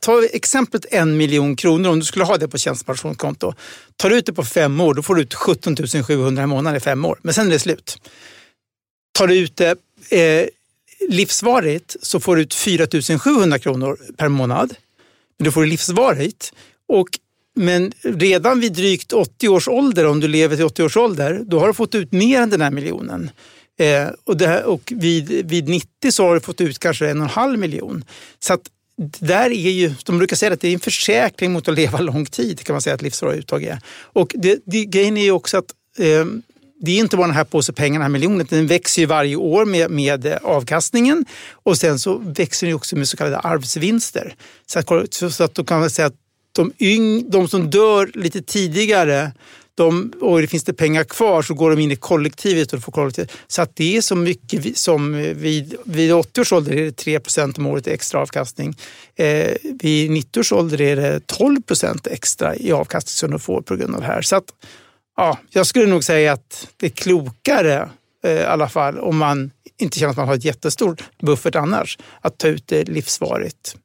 ta 0.00 0.24
exemplet 0.32 0.86
en 0.90 1.16
miljon 1.16 1.56
kronor, 1.56 1.90
om 1.90 1.98
du 1.98 2.04
skulle 2.04 2.24
ha 2.24 2.36
det 2.36 2.48
på 2.48 2.58
tjänstepensionskonto. 2.58 3.52
Tar 3.96 4.10
du 4.10 4.16
ut 4.16 4.26
det 4.26 4.32
på 4.32 4.44
fem 4.44 4.80
år, 4.80 4.94
då 4.94 5.02
får 5.02 5.14
du 5.14 5.22
ut 5.22 5.34
17 5.34 5.76
700 6.06 6.42
i 6.42 6.46
månaden 6.46 6.76
i 6.76 6.80
fem 6.80 7.04
år. 7.04 7.18
Men 7.22 7.34
sen 7.34 7.46
är 7.46 7.50
det 7.50 7.58
slut. 7.58 7.98
Tar 9.18 9.26
du 9.26 9.36
ut 9.36 9.56
det 9.56 9.78
eh, 10.10 10.48
livsvarigt 11.08 11.96
så 12.02 12.20
får 12.20 12.36
du 12.36 12.42
ut 12.42 12.54
4 12.54 12.86
700 13.18 13.58
kronor 13.58 13.98
per 14.16 14.28
månad. 14.28 14.74
Men 15.38 15.44
du 15.44 15.52
får 15.52 15.62
det 15.62 15.68
livsvarigt. 15.68 16.52
Och, 16.88 17.08
men 17.56 17.92
redan 18.02 18.60
vid 18.60 18.72
drygt 18.72 19.12
80 19.12 19.48
års 19.48 19.68
ålder, 19.68 20.06
om 20.06 20.20
du 20.20 20.28
lever 20.28 20.56
till 20.56 20.64
80 20.64 20.82
års 20.82 20.96
ålder, 20.96 21.40
då 21.46 21.60
har 21.60 21.66
du 21.66 21.74
fått 21.74 21.94
ut 21.94 22.12
mer 22.12 22.42
än 22.42 22.50
den 22.50 22.60
här 22.60 22.70
miljonen. 22.70 23.30
Eh, 23.78 24.08
och, 24.24 24.40
här, 24.40 24.64
och 24.64 24.92
vid, 24.96 25.48
vid 25.48 25.68
90 25.68 26.12
så 26.12 26.26
har 26.26 26.34
du 26.34 26.40
fått 26.40 26.60
ut 26.60 26.78
kanske 26.78 27.10
en 27.10 27.18
och 27.18 27.24
en 27.24 27.30
halv 27.30 27.58
miljon. 27.58 28.04
Så 28.38 28.52
att 28.52 28.70
där 29.18 29.50
är 29.50 29.70
ju, 29.70 29.94
de 30.04 30.18
brukar 30.18 30.36
säga 30.36 30.52
att 30.52 30.60
det 30.60 30.68
är 30.68 30.74
en 30.74 30.80
försäkring 30.80 31.52
mot 31.52 31.68
att 31.68 31.74
leva 31.74 32.00
lång 32.00 32.26
tid, 32.26 32.60
kan 32.60 32.74
man 32.74 32.82
säga 32.82 32.94
att 32.94 33.02
livsvarigt 33.02 33.38
uttag 33.38 33.64
är. 33.64 33.78
Och 33.88 34.34
det, 34.36 34.58
det, 34.64 34.84
grejen 34.84 35.16
är 35.16 35.22
ju 35.22 35.30
också 35.30 35.58
att 35.58 35.74
eh, 35.98 36.24
det 36.80 36.90
är 36.90 36.98
inte 36.98 37.16
bara 37.16 37.26
den 37.26 37.36
här 37.36 37.44
påse 37.44 37.72
pengarna, 37.72 38.04
den 38.04 38.12
här 38.12 38.18
miljonen, 38.18 38.46
den 38.50 38.66
växer 38.66 39.02
ju 39.02 39.06
varje 39.06 39.36
år 39.36 39.64
med, 39.64 39.90
med 39.90 40.26
eh, 40.26 40.36
avkastningen 40.42 41.24
och 41.52 41.78
sen 41.78 41.98
så 41.98 42.18
växer 42.18 42.66
den 42.66 42.76
också 42.76 42.96
med 42.96 43.08
så 43.08 43.16
kallade 43.16 43.38
arvsvinster. 43.38 44.34
Så 44.66 44.78
att, 44.78 45.14
så 45.32 45.44
att 45.44 45.54
då 45.54 45.64
kan 45.64 45.80
man 45.80 45.90
säga 45.90 46.06
att 46.06 46.16
de, 46.52 46.72
yng, 46.78 47.30
de 47.30 47.48
som 47.48 47.70
dör 47.70 48.10
lite 48.14 48.42
tidigare 48.42 49.32
de, 49.74 50.12
och 50.20 50.40
det 50.40 50.46
finns 50.46 50.64
det 50.64 50.72
pengar 50.72 51.04
kvar 51.04 51.42
så 51.42 51.54
går 51.54 51.70
de 51.70 51.78
in 51.78 51.90
i 51.90 51.96
kollektivet 51.96 52.72
och 52.72 52.82
får 52.82 52.92
kollektivet. 52.92 53.32
Så 53.46 53.62
att 53.62 53.76
det 53.76 53.96
är 53.96 54.00
så 54.00 54.16
mycket 54.16 54.78
som 54.78 55.14
eh, 55.14 55.34
vid, 55.34 55.74
vid 55.84 56.12
80 56.12 56.40
års 56.40 56.52
ålder 56.52 56.72
är 56.72 56.84
det 56.84 56.96
3 56.96 57.20
procent 57.20 57.58
om 57.58 57.66
året 57.66 57.86
i 57.86 57.90
extra 57.90 58.20
avkastning. 58.20 58.76
Eh, 59.16 59.52
vid 59.80 60.10
90 60.10 60.40
års 60.40 60.52
ålder 60.52 60.80
är 60.80 60.96
det 60.96 61.26
12 61.26 61.62
procent 61.62 62.06
extra 62.06 62.56
i 62.56 62.72
avkastning 62.72 63.12
som 63.12 63.30
de 63.30 63.40
får 63.40 63.62
på 63.62 63.76
grund 63.76 63.94
av 63.94 64.00
det 64.00 64.06
här. 64.06 64.22
Så 64.22 64.36
att, 64.36 64.52
ja, 65.18 65.38
jag 65.50 65.66
skulle 65.66 65.86
nog 65.86 66.04
säga 66.04 66.32
att 66.32 66.68
det 66.76 66.86
är 66.86 66.90
klokare 66.90 67.88
eh, 68.24 68.32
i 68.32 68.44
alla 68.44 68.68
fall 68.68 68.98
om 68.98 69.18
man 69.18 69.50
inte 69.78 69.98
känner 69.98 70.10
att 70.10 70.16
man 70.16 70.28
har 70.28 70.34
ett 70.34 70.44
jättestort 70.44 71.02
buffert 71.22 71.54
annars, 71.54 71.98
att 72.20 72.38
ta 72.38 72.48
ut 72.48 72.66
det 72.66 72.88
livsvarigt. 72.88 73.76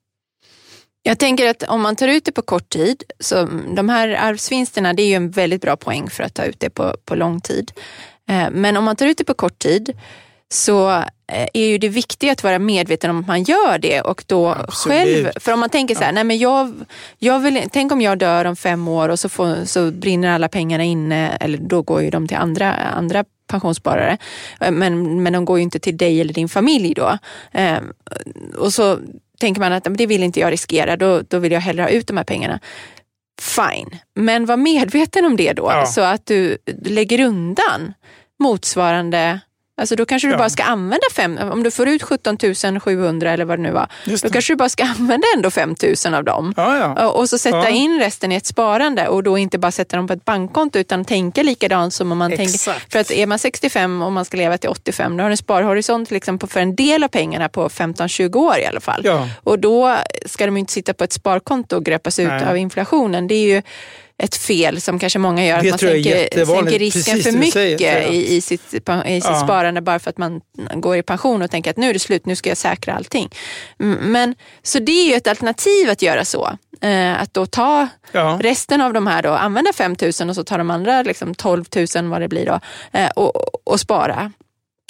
Jag 1.04 1.20
tänker 1.20 1.50
att 1.50 1.64
om 1.64 1.82
man 1.82 1.96
tar 1.96 2.08
ut 2.08 2.26
det 2.26 2.32
på 2.32 2.42
kort 2.42 2.70
tid, 2.70 3.04
så 3.20 3.46
de 3.76 3.90
här 3.90 4.08
arvsvinsterna 4.10 4.94
det 4.94 5.04
är 5.04 5.08
ju 5.08 5.14
en 5.14 5.32
väldigt 5.32 5.62
bra 5.62 5.76
poäng 5.76 6.10
för 6.10 6.24
att 6.24 6.34
ta 6.34 6.44
ut 6.44 6.60
det 6.60 6.70
på, 6.70 6.96
på 7.06 7.16
lång 7.16 7.42
tid. 7.42 7.72
Eh, 8.30 8.50
men 8.52 8.78
om 8.78 8.84
man 8.84 8.96
tar 8.96 9.06
ut 9.06 9.18
det 9.18 9.24
på 9.24 9.34
kort 9.34 9.60
tid 9.60 9.98
så 10.50 10.92
eh, 11.28 11.48
är 11.54 11.68
ju 11.68 11.78
det 11.78 11.90
viktiga 11.90 12.32
att 12.32 12.44
vara 12.44 12.60
medveten 12.60 13.10
om 13.10 13.20
att 13.20 13.28
man 13.28 13.44
gör 13.44 13.78
det 13.78 14.02
och 14.02 14.24
då 14.28 14.50
Absolut. 14.50 14.98
själv, 14.98 15.32
för 15.40 15.52
om 15.52 15.60
man 15.60 15.70
tänker 15.70 15.96
så 15.96 16.04
här, 16.04 16.12
nej 16.12 16.24
men 16.24 16.38
jag, 16.38 16.74
jag 17.18 17.40
vill, 17.40 17.64
tänk 17.72 17.92
om 17.92 18.02
jag 18.02 18.18
dör 18.18 18.46
om 18.46 18.56
fem 18.56 18.88
år 18.88 19.10
och 19.10 19.20
så, 19.20 19.30
får, 19.30 19.66
så 19.66 19.92
brinner 19.92 20.30
alla 20.30 20.48
pengarna 20.48 20.84
inne, 20.84 21.30
eller 21.30 21.58
då 21.58 21.82
går 21.82 22.02
ju 22.02 22.10
de 22.10 22.28
till 22.28 22.38
andra, 22.38 22.74
andra 22.74 23.26
pensionssparare. 23.48 24.18
Eh, 24.60 24.72
men, 24.72 25.24
men 25.24 25.34
de 25.34 25.46
går 25.46 25.58
ju 25.58 25.64
inte 25.64 25.80
till 25.80 25.98
dig 25.98 26.22
eller 26.22 26.34
din 26.34 26.50
familj 26.50 26.94
då. 26.94 27.18
Eh, 27.52 27.80
och 28.58 28.74
så 28.74 29.00
tänker 29.40 29.62
man 29.62 29.74
att 29.74 29.88
det 29.90 30.06
vill 30.06 30.24
inte 30.24 30.40
jag 30.40 30.52
riskera, 30.52 30.98
då, 30.98 31.22
då 31.22 31.40
vill 31.40 31.52
jag 31.52 31.62
hellre 31.62 31.84
ha 31.84 31.90
ut 31.90 32.08
de 32.08 32.18
här 32.18 32.24
pengarna. 32.24 32.60
Fine, 33.42 33.96
men 34.16 34.46
var 34.46 34.58
medveten 34.58 35.26
om 35.26 35.36
det 35.36 35.54
då 35.54 35.64
ja. 35.64 35.86
så 35.86 36.02
att 36.02 36.26
du 36.26 36.58
lägger 36.86 37.20
undan 37.20 37.94
motsvarande 38.40 39.40
Alltså 39.78 39.96
då 39.96 40.06
kanske 40.06 40.28
du 40.28 40.32
ja. 40.32 40.38
bara 40.38 40.50
ska 40.50 40.64
använda 40.64 41.06
fem, 41.16 41.40
om 41.52 41.64
du 41.64 41.72
får 41.72 41.88
ut 41.88 42.04
17 42.04 42.38
700 42.80 43.32
eller 43.32 43.46
vad 43.46 43.60
det 43.60 43.64
nu 43.64 43.72
var, 43.72 43.88
då 44.24 44.30
kanske 44.30 44.54
du 44.54 44.58
bara 44.58 44.70
ska 44.70 44.84
använda 45.00 45.28
ändå 45.36 45.52
5 45.52 45.76
000 46.06 46.14
av 46.14 46.24
dem. 46.24 46.54
Ja, 46.58 46.94
ja. 46.98 47.10
Och 47.10 47.30
så 47.30 47.38
sätta 47.38 47.70
in 47.70 48.00
resten 48.00 48.32
i 48.32 48.36
ett 48.36 48.46
sparande 48.46 49.08
och 49.08 49.24
då 49.24 49.38
inte 49.38 49.58
bara 49.58 49.72
sätta 49.72 49.98
dem 49.98 50.08
på 50.08 50.14
ett 50.14 50.26
bankkonto 50.26 50.80
utan 50.80 51.06
tänka 51.06 51.44
likadant 51.44 51.94
som 51.94 52.12
om 52.12 52.18
man 52.18 52.34
Exakt. 52.34 52.66
tänker. 52.66 52.92
För 52.92 53.00
att 53.00 53.12
är 53.12 53.28
man 53.28 53.40
65 53.40 54.02
och 54.02 54.12
man 54.12 54.26
ska 54.26 54.38
leva 54.38 54.58
till 54.58 54.70
85, 54.70 55.18
då 55.18 55.24
har 55.24 55.30
du 55.30 55.34
en 55.34 55.38
sparhorisont 55.38 56.12
liksom 56.12 56.40
för 56.40 56.60
en 56.60 56.76
del 56.76 57.04
av 57.04 57.08
pengarna 57.08 57.50
på 57.50 57.70
15-20 57.70 58.36
år 58.36 58.58
i 58.58 58.66
alla 58.66 58.82
fall. 58.82 59.08
Och 59.36 59.60
då 59.60 59.98
ska 60.26 60.46
de 60.46 60.58
inte 60.58 60.74
sitta 60.74 60.94
på 60.94 61.04
ett 61.04 61.14
sparkonto 61.14 61.76
och 61.76 61.86
gröpas 61.86 62.20
ut 62.20 62.28
Nej. 62.28 62.46
av 62.46 62.58
inflationen. 62.58 63.28
Det 63.28 63.36
är 63.36 63.56
ju 63.56 63.62
ett 64.18 64.36
fel 64.36 64.82
som 64.82 65.00
kanske 65.00 65.20
många 65.20 65.46
gör, 65.46 65.62
det 65.62 65.74
att 65.74 65.82
man 65.82 65.90
sänker, 65.90 66.46
sänker 66.46 66.80
risken 66.80 67.20
för 67.20 67.32
mycket 67.32 68.12
i, 68.12 68.36
i, 68.36 68.42
sitt, 68.42 68.62
i 68.62 68.72
sitt 68.72 68.88
ja. 69.26 69.44
sparande 69.44 69.82
bara 69.82 70.00
för 70.00 70.10
att 70.10 70.18
man 70.18 70.42
går 70.76 70.98
i 70.98 71.04
pension 71.04 71.42
och 71.42 71.52
tänker 71.52 71.72
att 71.72 71.78
nu 71.78 71.90
är 71.90 71.94
det 71.94 72.00
slut, 72.00 72.26
nu 72.26 72.36
ska 72.36 72.50
jag 72.50 72.58
säkra 72.58 72.94
allting. 72.94 73.30
Men, 73.78 74.36
så 74.64 74.80
det 74.80 74.92
är 74.92 75.10
ju 75.10 75.14
ett 75.14 75.28
alternativ 75.28 75.90
att 75.90 76.02
göra 76.02 76.26
så. 76.26 76.58
Eh, 76.82 77.22
att 77.22 77.34
då 77.34 77.46
ta 77.46 77.88
ja. 78.12 78.40
resten 78.42 78.82
av 78.82 78.94
de 78.94 79.08
här, 79.08 79.24
då, 79.24 79.30
använda 79.30 79.74
5 79.74 79.96
000 80.02 80.30
och 80.30 80.36
så 80.36 80.44
tar 80.44 80.58
de 80.58 80.70
andra 80.72 81.02
liksom 81.02 81.36
12 81.36 81.66
000 81.96 82.08
vad 82.10 82.22
det 82.22 82.28
blir 82.28 82.46
då 82.46 82.60
eh, 83.00 83.10
och, 83.10 83.68
och 83.68 83.80
spara. 83.80 84.32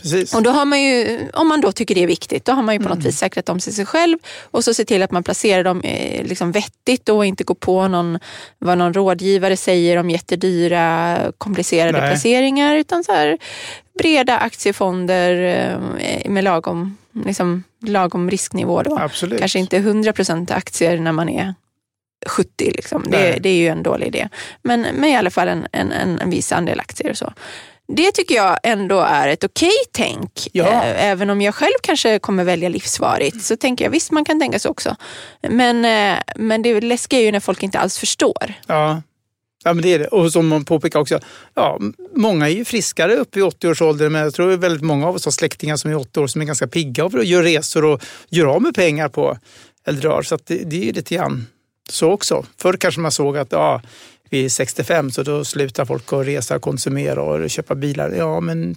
Precis. 0.03 0.35
Och 0.35 0.43
då 0.43 0.49
har 0.49 0.65
man 0.65 0.81
ju, 0.81 1.19
om 1.33 1.47
man 1.47 1.61
då 1.61 1.71
tycker 1.71 1.95
det 1.95 2.03
är 2.03 2.07
viktigt, 2.07 2.45
då 2.45 2.51
har 2.51 2.63
man 2.63 2.75
ju 2.75 2.79
på 2.79 2.89
något 2.89 2.95
mm. 2.95 3.05
vis 3.05 3.17
säkrat 3.17 3.45
till 3.45 3.73
sig 3.73 3.85
själv 3.85 4.17
och 4.41 4.63
så 4.63 4.73
se 4.73 4.85
till 4.85 5.03
att 5.03 5.11
man 5.11 5.23
placerar 5.23 5.63
dem 5.63 5.81
eh, 5.81 6.25
liksom 6.25 6.51
vettigt 6.51 7.09
och 7.09 7.25
inte 7.25 7.43
gå 7.43 7.55
på 7.55 7.87
någon, 7.87 8.19
vad 8.59 8.77
någon 8.77 8.93
rådgivare 8.93 9.57
säger 9.57 9.97
om 9.97 10.09
jättedyra 10.09 11.17
komplicerade 11.37 11.99
Nej. 11.99 12.09
placeringar 12.09 12.75
utan 12.75 13.03
så 13.03 13.11
här 13.11 13.37
breda 13.99 14.37
aktiefonder 14.37 15.33
eh, 15.99 16.29
med 16.29 16.43
lagom, 16.43 16.97
liksom, 17.25 17.63
lagom 17.85 18.31
risknivå. 18.31 18.81
Då. 18.83 18.97
Absolut. 18.99 19.39
Kanske 19.39 19.59
inte 19.59 19.79
100% 19.79 20.53
aktier 20.53 20.97
när 20.99 21.11
man 21.11 21.29
är 21.29 21.53
70. 22.25 22.71
Liksom. 22.75 23.05
Det, 23.07 23.37
det, 23.39 23.49
är 23.49 23.57
ju 23.57 23.67
en 23.67 23.83
dålig 23.83 24.07
idé. 24.07 24.29
Men, 24.61 24.81
men 24.81 25.05
i 25.05 25.15
alla 25.15 25.29
fall 25.29 25.47
en, 25.47 25.67
en, 25.71 25.91
en 25.91 26.29
viss 26.29 26.51
andel 26.51 26.79
aktier 26.79 27.09
och 27.09 27.17
så. 27.17 27.33
Det 27.95 28.11
tycker 28.11 28.35
jag 28.35 28.57
ändå 28.63 28.99
är 28.99 29.27
ett 29.27 29.43
okej 29.43 29.67
okay 29.67 29.91
tänk. 29.91 30.47
Ja. 30.51 30.65
Eh, 30.65 31.05
även 31.05 31.29
om 31.29 31.41
jag 31.41 31.55
själv 31.55 31.73
kanske 31.83 32.19
kommer 32.19 32.43
välja 32.43 32.69
livsvarigt 32.69 33.43
så 33.43 33.57
tänker 33.57 33.85
jag 33.85 33.91
visst 33.91 34.11
man 34.11 34.25
kan 34.25 34.39
tänka 34.39 34.59
så 34.59 34.69
också. 34.69 34.95
Men, 35.49 35.85
eh, 35.85 36.19
men 36.35 36.61
det 36.61 36.81
läskiga 36.81 37.19
är 37.19 37.23
ju 37.23 37.31
när 37.31 37.39
folk 37.39 37.63
inte 37.63 37.79
alls 37.79 37.97
förstår. 37.97 38.53
Ja. 38.67 39.01
Ja, 39.63 39.73
men 39.73 39.83
det 39.83 39.93
är 39.93 39.99
det. 39.99 40.07
Och 40.07 40.31
som 40.31 40.47
man 40.47 40.65
påpekar 40.65 40.99
också, 40.99 41.19
ja, 41.53 41.79
många 42.15 42.49
är 42.49 42.53
ju 42.53 42.65
friskare 42.65 43.15
upp 43.15 43.37
i 43.37 43.41
80 43.41 43.67
års 43.67 43.81
ålder 43.81 44.09
men 44.09 44.21
jag 44.21 44.33
tror 44.33 44.57
väldigt 44.57 44.81
många 44.81 45.07
av 45.07 45.15
oss 45.15 45.25
har 45.25 45.31
släktingar 45.31 45.75
som 45.75 45.91
är 45.91 45.95
80 45.95 46.19
år 46.19 46.27
som 46.27 46.41
är 46.41 46.45
ganska 46.45 46.67
pigga 46.67 47.05
och 47.05 47.23
gör 47.23 47.43
resor 47.43 47.85
och 47.85 48.03
gör 48.29 48.45
av 48.45 48.61
med 48.61 48.75
pengar 48.75 49.09
på 49.09 49.37
äldre 49.87 50.09
år. 50.09 50.21
Så 50.21 50.37
det, 50.45 50.55
det 50.55 50.89
är 50.89 50.93
lite 50.93 51.15
grann 51.15 51.47
så 51.89 52.11
också. 52.11 52.45
Förr 52.57 52.73
kanske 52.73 53.01
man 53.01 53.11
såg 53.11 53.37
att 53.37 53.51
ja, 53.51 53.81
vid 54.33 54.51
65 54.51 55.11
så 55.11 55.23
då 55.23 55.45
slutar 55.45 55.85
folk 55.85 56.13
att 56.13 56.27
resa, 56.27 56.59
konsumera 56.59 57.21
och 57.21 57.49
köpa 57.49 57.75
bilar. 57.75 58.11
Ja, 58.11 58.39
men 58.39 58.75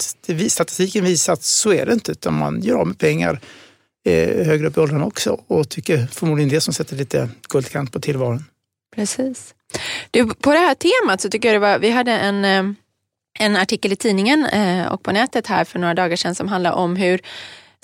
statistiken 0.48 1.04
visar 1.04 1.32
att 1.32 1.42
så 1.42 1.72
är 1.72 1.86
det 1.86 1.92
inte, 1.92 2.12
utan 2.12 2.34
man 2.34 2.60
gör 2.60 2.76
av 2.76 2.86
med 2.86 2.98
pengar 2.98 3.40
eh, 4.06 4.46
högre 4.46 4.66
upp 4.66 4.76
i 4.76 4.80
åldrarna 4.80 5.04
också 5.04 5.40
och 5.46 5.68
tycker 5.68 6.06
förmodligen 6.06 6.48
det 6.48 6.60
som 6.60 6.74
sätter 6.74 6.96
lite 6.96 7.28
guldkant 7.48 7.92
på 7.92 8.00
tillvaron. 8.00 8.44
Precis. 8.96 9.54
Du, 10.10 10.26
på 10.34 10.52
det 10.52 10.58
här 10.58 10.74
temat 10.74 11.20
så 11.20 11.28
tycker 11.28 11.48
jag 11.48 11.54
det 11.54 11.66
var, 11.66 11.78
vi 11.78 11.90
hade 11.90 12.12
en 12.12 12.44
eh, 12.44 12.76
en 13.38 13.56
artikel 13.56 13.92
i 13.92 13.96
tidningen 13.96 14.44
eh, 14.46 14.86
och 14.86 15.02
på 15.02 15.12
nätet 15.12 15.46
här 15.46 15.64
för 15.64 15.78
några 15.78 15.94
dagar 15.94 16.16
sedan 16.16 16.34
som 16.34 16.48
handlar 16.48 16.72
om 16.72 16.96
hur 16.96 17.20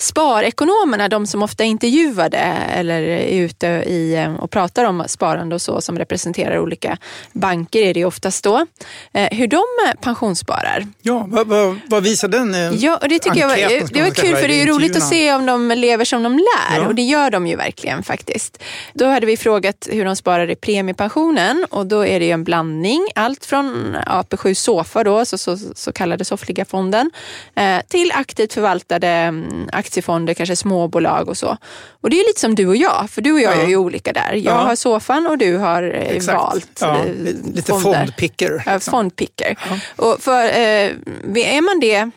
sparekonomerna, 0.03 1.07
de 1.09 1.27
som 1.27 1.43
ofta 1.43 1.63
är 1.63 1.67
intervjuade 1.67 2.37
eller 2.75 3.01
är 3.01 3.41
ute 3.41 3.67
i, 3.67 4.15
eh, 4.15 4.35
och 4.35 4.51
pratar 4.51 4.85
om 4.85 5.03
sparande 5.07 5.55
och 5.55 5.61
så, 5.61 5.81
som 5.81 5.97
representerar 5.97 6.59
olika 6.59 6.97
banker 7.31 7.81
är 7.81 7.93
det 7.93 8.05
oftast 8.05 8.43
då, 8.43 8.65
eh, 9.13 9.37
hur 9.37 9.47
de 9.47 9.63
pensionssparar. 10.01 10.87
Ja, 11.01 11.25
vad, 11.27 11.47
vad, 11.47 11.79
vad 11.87 12.03
visar 12.03 12.27
den 12.27 12.79
Ja, 12.79 12.99
och 13.01 13.09
det 13.09 13.19
tycker 13.19 13.39
jag 13.39 13.47
var, 13.47 13.55
det 13.93 14.01
var 14.01 14.09
kul 14.09 14.35
för 14.35 14.47
det 14.47 14.61
är 14.61 14.67
roligt 14.67 14.95
att 14.95 15.09
se 15.09 15.33
om 15.33 15.45
de 15.45 15.71
lever 15.71 16.05
som 16.05 16.23
de 16.23 16.37
lär 16.37 16.77
ja. 16.77 16.87
och 16.87 16.95
det 16.95 17.01
gör 17.01 17.31
de 17.31 17.47
ju 17.47 17.55
verkligen 17.55 18.03
faktiskt. 18.03 18.63
Då 18.93 19.05
hade 19.05 19.25
vi 19.25 19.37
frågat 19.37 19.87
hur 19.91 20.05
de 20.05 20.15
sparar 20.15 20.49
i 20.49 20.55
premiepensionen 20.55 21.65
och 21.69 21.85
då 21.85 22.05
är 22.05 22.19
det 22.19 22.31
en 22.31 22.43
blandning, 22.43 23.07
allt 23.15 23.45
från 23.45 23.97
AP7 24.07 24.53
Sofa 24.53 25.03
då, 25.03 25.25
så, 25.25 25.37
så, 25.37 25.57
så 25.75 25.91
kallade 25.91 26.25
soffliga 26.25 26.65
fonden, 26.65 27.11
eh, 27.55 27.79
till 27.87 28.11
aktivt 28.11 28.53
förvaltade 28.53 29.07
mm, 29.07 29.69
aktiefonder, 29.93 30.33
kanske 30.33 30.55
småbolag 30.55 31.29
och 31.29 31.37
så. 31.37 31.57
Och 32.01 32.09
det 32.09 32.19
är 32.19 32.27
lite 32.27 32.39
som 32.39 32.55
du 32.55 32.67
och 32.67 32.75
jag, 32.75 33.09
för 33.09 33.21
du 33.21 33.31
och 33.31 33.41
jag 33.41 33.57
ja. 33.57 33.61
är 33.61 33.67
ju 33.67 33.75
olika 33.75 34.13
där. 34.13 34.33
Jag 34.33 34.43
ja. 34.43 34.57
har 34.57 34.75
soffan 34.75 35.27
och 35.27 35.37
du 35.37 35.57
har 35.57 35.83
eh, 35.83 36.15
Exakt. 36.15 36.37
valt 36.37 36.77
ja, 36.81 36.99
eh, 36.99 37.13
Lite 37.53 37.71
fonder. 37.71 38.05
fondpicker. 38.05 38.63
Ja, 38.65 38.79
fondpicker. 38.79 39.57
Och 39.95 40.17
för, 40.19 40.43
eh, 40.43 40.91
är 41.35 41.61
man 41.61 41.79
det 41.79 42.11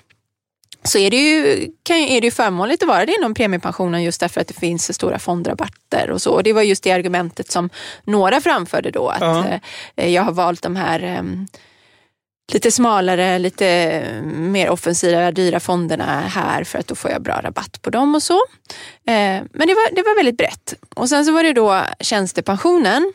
så 0.82 0.98
är 0.98 1.10
det 1.10 1.16
ju, 1.16 1.68
kan, 1.82 1.96
är 1.96 2.20
det 2.20 2.26
ju 2.26 2.30
förmånligt 2.30 2.82
att 2.82 2.88
vara 2.88 3.06
det 3.06 3.14
inom 3.18 3.34
premiepensionen 3.34 4.02
just 4.02 4.20
därför 4.20 4.40
att 4.40 4.48
det 4.48 4.54
finns 4.54 4.86
så 4.86 4.92
stora 4.92 5.18
fondrabatter 5.18 6.10
och 6.10 6.22
så. 6.22 6.30
Och 6.30 6.42
det 6.42 6.52
var 6.52 6.62
just 6.62 6.82
det 6.84 6.92
argumentet 6.92 7.50
som 7.50 7.70
några 8.04 8.40
framförde 8.40 8.90
då. 8.90 9.08
Att 9.08 9.20
ja. 9.20 9.44
eh, 9.96 10.14
jag 10.14 10.22
har 10.22 10.32
valt 10.32 10.62
de 10.62 10.76
här 10.76 11.02
eh, 11.02 11.22
lite 12.52 12.70
smalare, 12.70 13.38
lite 13.38 13.66
eh, 13.66 14.22
mer 14.22 14.70
offensiva, 14.70 15.32
dyra 15.32 15.60
fonderna 15.60 16.20
här 16.20 16.64
för 16.64 16.78
att 16.78 16.86
då 16.86 16.94
får 16.94 17.10
jag 17.10 17.22
bra 17.22 17.40
rabatt 17.42 17.82
på 17.82 17.90
dem 17.90 18.14
och 18.14 18.22
så. 18.22 18.36
Eh, 19.06 19.42
men 19.52 19.66
det 19.66 19.74
var, 19.74 19.94
det 19.94 20.02
var 20.02 20.16
väldigt 20.16 20.36
brett. 20.36 20.74
Och 20.94 21.08
sen 21.08 21.24
så 21.24 21.32
var 21.32 21.42
det 21.42 21.52
då 21.52 21.82
tjänstepensionen 22.00 23.12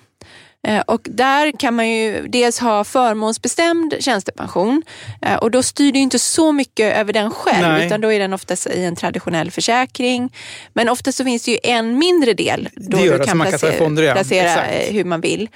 och 0.86 1.01
där 1.03 1.51
kan 1.60 1.75
man 1.75 1.89
ju 1.89 2.27
dels 2.27 2.60
ha 2.60 2.84
förmånsbestämd 2.84 3.96
tjänstepension 4.00 4.84
eh, 5.22 5.36
och 5.36 5.51
då 5.51 5.63
styr 5.63 5.91
du 5.91 6.00
inte 6.00 6.20
så 6.20 6.51
mycket 6.51 6.96
över 6.96 7.13
den 7.13 7.32
själv 7.32 7.68
Nej. 7.68 7.86
utan 7.86 8.01
då 8.01 8.12
är 8.12 8.20
den 8.20 8.34
oftast 8.34 8.68
i 8.68 8.84
en 8.84 8.96
traditionell 8.96 9.51
försäkring. 9.51 10.34
Men 10.74 10.89
ofta 10.89 11.12
så 11.12 11.24
finns 11.24 11.44
det 11.44 11.51
ju 11.51 11.58
en 11.63 12.00
mindre 12.00 12.34
del 12.34 12.70
då 12.75 12.98
du 12.98 13.20
kan 13.20 13.39
placera, 13.39 13.72
kan 13.72 13.77
fonder, 13.77 14.03
ja. 14.03 14.13
placera 14.13 14.65
Exakt. 14.65 14.89
Eh, 14.89 14.94
hur 14.94 15.03
man 15.03 15.22
vill. 15.22 15.50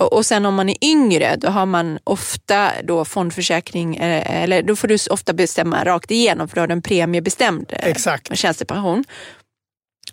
Och, 0.00 0.12
och 0.12 0.26
sen 0.26 0.46
om 0.46 0.54
man 0.54 0.68
är 0.68 0.76
yngre 0.84 1.36
då 1.36 1.48
har 1.48 1.66
man 1.66 1.98
ofta 2.04 2.70
då 2.84 3.04
fondförsäkring 3.04 3.96
eller 4.00 4.62
då 4.62 4.76
får 4.76 4.88
du 4.88 4.96
ofta 5.10 5.32
bestämma 5.32 5.84
rakt 5.84 6.10
igenom 6.10 6.48
för 6.48 6.54
då 6.54 6.62
har 6.62 6.66
du 6.66 6.72
en 6.72 6.82
premiebestämd 6.82 7.72
Exakt. 7.72 8.36
tjänstepension. 8.36 9.04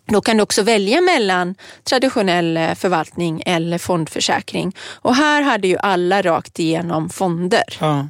Då 0.09 0.21
kan 0.21 0.37
du 0.37 0.43
också 0.43 0.63
välja 0.63 1.01
mellan 1.01 1.55
traditionell 1.83 2.57
eh, 2.57 2.75
förvaltning 2.75 3.43
eller 3.45 3.77
fondförsäkring. 3.77 4.75
Och 4.95 5.15
här 5.15 5.41
hade 5.41 5.67
ju 5.67 5.77
alla 5.77 6.21
rakt 6.21 6.59
igenom 6.59 7.09
fonder. 7.09 7.77
Ja. 7.79 8.07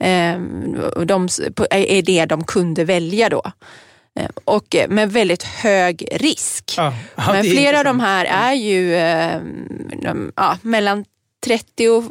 Ehm, 0.00 0.76
de 1.06 1.28
är 1.70 2.02
det 2.02 2.26
de 2.26 2.44
kunde 2.44 2.84
välja 2.84 3.28
då. 3.28 3.42
Ehm, 4.20 4.32
och 4.44 4.76
med 4.88 5.12
väldigt 5.12 5.42
hög 5.42 6.08
risk. 6.12 6.74
Ja. 6.76 6.94
Ja, 7.16 7.32
Men 7.32 7.44
flera 7.44 7.78
av 7.78 7.84
de 7.84 8.00
här 8.00 8.24
är 8.24 8.54
ju 8.54 8.96
ehm, 8.96 10.32
ja, 10.36 10.58
mellan 10.62 11.04
30 11.44 11.88
och 11.88 12.04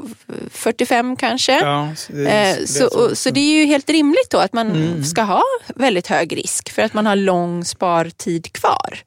45 0.51 1.15
kanske. 1.15 1.60
Ja, 1.60 1.89
så, 1.95 2.13
det 2.13 2.30
är, 2.30 2.65
så, 2.65 2.89
så, 2.89 3.15
så, 3.15 3.30
det 3.30 3.39
är 3.39 3.60
ju 3.60 3.65
helt 3.65 3.89
rimligt 3.89 4.30
då 4.30 4.38
att 4.38 4.53
man 4.53 4.71
mm. 4.71 5.03
ska 5.03 5.21
ha 5.21 5.43
väldigt 5.75 6.08
hög 6.08 6.38
risk 6.38 6.71
för 6.71 6.82
att 6.82 6.93
man 6.93 7.06
har 7.06 7.15
lång 7.15 7.65
spartid 7.65 8.53
kvar. 8.53 8.99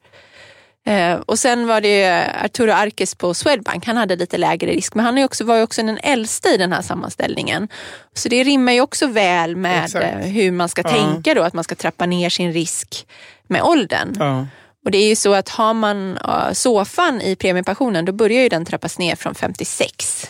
Eh, 0.85 1.15
och 1.15 1.39
sen 1.39 1.67
var 1.67 1.81
det 1.81 2.25
Arturo 2.43 2.71
Arkes 2.71 3.15
på 3.15 3.33
Swedbank, 3.33 3.85
han 3.85 3.97
hade 3.97 4.15
lite 4.15 4.37
lägre 4.37 4.71
risk 4.71 4.93
men 4.95 5.05
han 5.05 5.17
är 5.17 5.25
också, 5.25 5.43
var 5.43 5.55
ju 5.57 5.63
också 5.63 5.83
den 5.83 5.97
äldsta 6.03 6.49
i 6.49 6.57
den 6.57 6.73
här 6.73 6.81
sammanställningen. 6.81 7.67
Så 8.13 8.29
det 8.29 8.43
rimmar 8.43 8.73
ju 8.73 8.81
också 8.81 9.07
väl 9.07 9.55
med 9.55 9.85
Exakt. 9.85 10.05
Eh, 10.05 10.19
hur 10.19 10.51
man 10.51 10.69
ska 10.69 10.81
ja. 10.81 10.89
tänka 10.89 11.33
då, 11.33 11.41
att 11.41 11.53
man 11.53 11.63
ska 11.63 11.75
trappa 11.75 12.05
ner 12.05 12.29
sin 12.29 12.53
risk 12.53 13.07
med 13.47 13.61
åldern. 13.61 14.15
Ja. 14.19 14.47
Och 14.85 14.91
det 14.91 14.97
är 14.97 15.07
ju 15.07 15.15
så 15.15 15.33
att 15.33 15.49
har 15.49 15.73
man 15.73 16.19
soffan 16.53 17.21
i 17.21 17.35
premiepensionen 17.35 18.05
då 18.05 18.11
börjar 18.11 18.41
ju 18.41 18.49
den 18.49 18.65
trappas 18.65 18.99
ner 18.99 19.15
från 19.15 19.35
56 19.35 20.29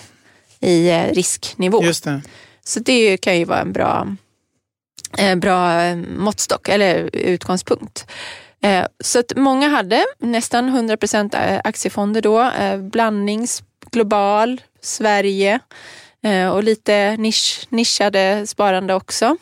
i 0.60 0.92
uh, 0.92 1.14
risknivå. 1.14 1.84
Just 1.84 2.04
det. 2.04 2.22
Så 2.66 2.80
det 2.80 3.18
kan 3.18 3.40
ju 3.40 3.46
vara 3.46 3.60
en 3.60 3.74
bra, 3.74 4.08
bra 5.38 5.96
måttstock 5.96 6.70
eller 6.70 7.10
utgångspunkt. 7.14 8.06
Eh, 8.64 8.86
så 9.00 9.20
att 9.20 9.34
många 9.36 9.68
hade 9.70 10.06
nästan 10.20 10.70
100 10.70 10.98
procent 10.98 11.34
eh, 11.34 11.62
aktiefonder 11.64 12.22
då. 12.22 12.42
Eh, 12.42 12.78
blandnings, 12.78 13.64
global, 13.92 14.62
Sverige 14.82 15.60
och 16.54 16.64
lite 16.64 17.18
nisch, 17.18 17.68
nischade 17.70 18.48
sparande 18.48 18.94
också. 18.94 19.38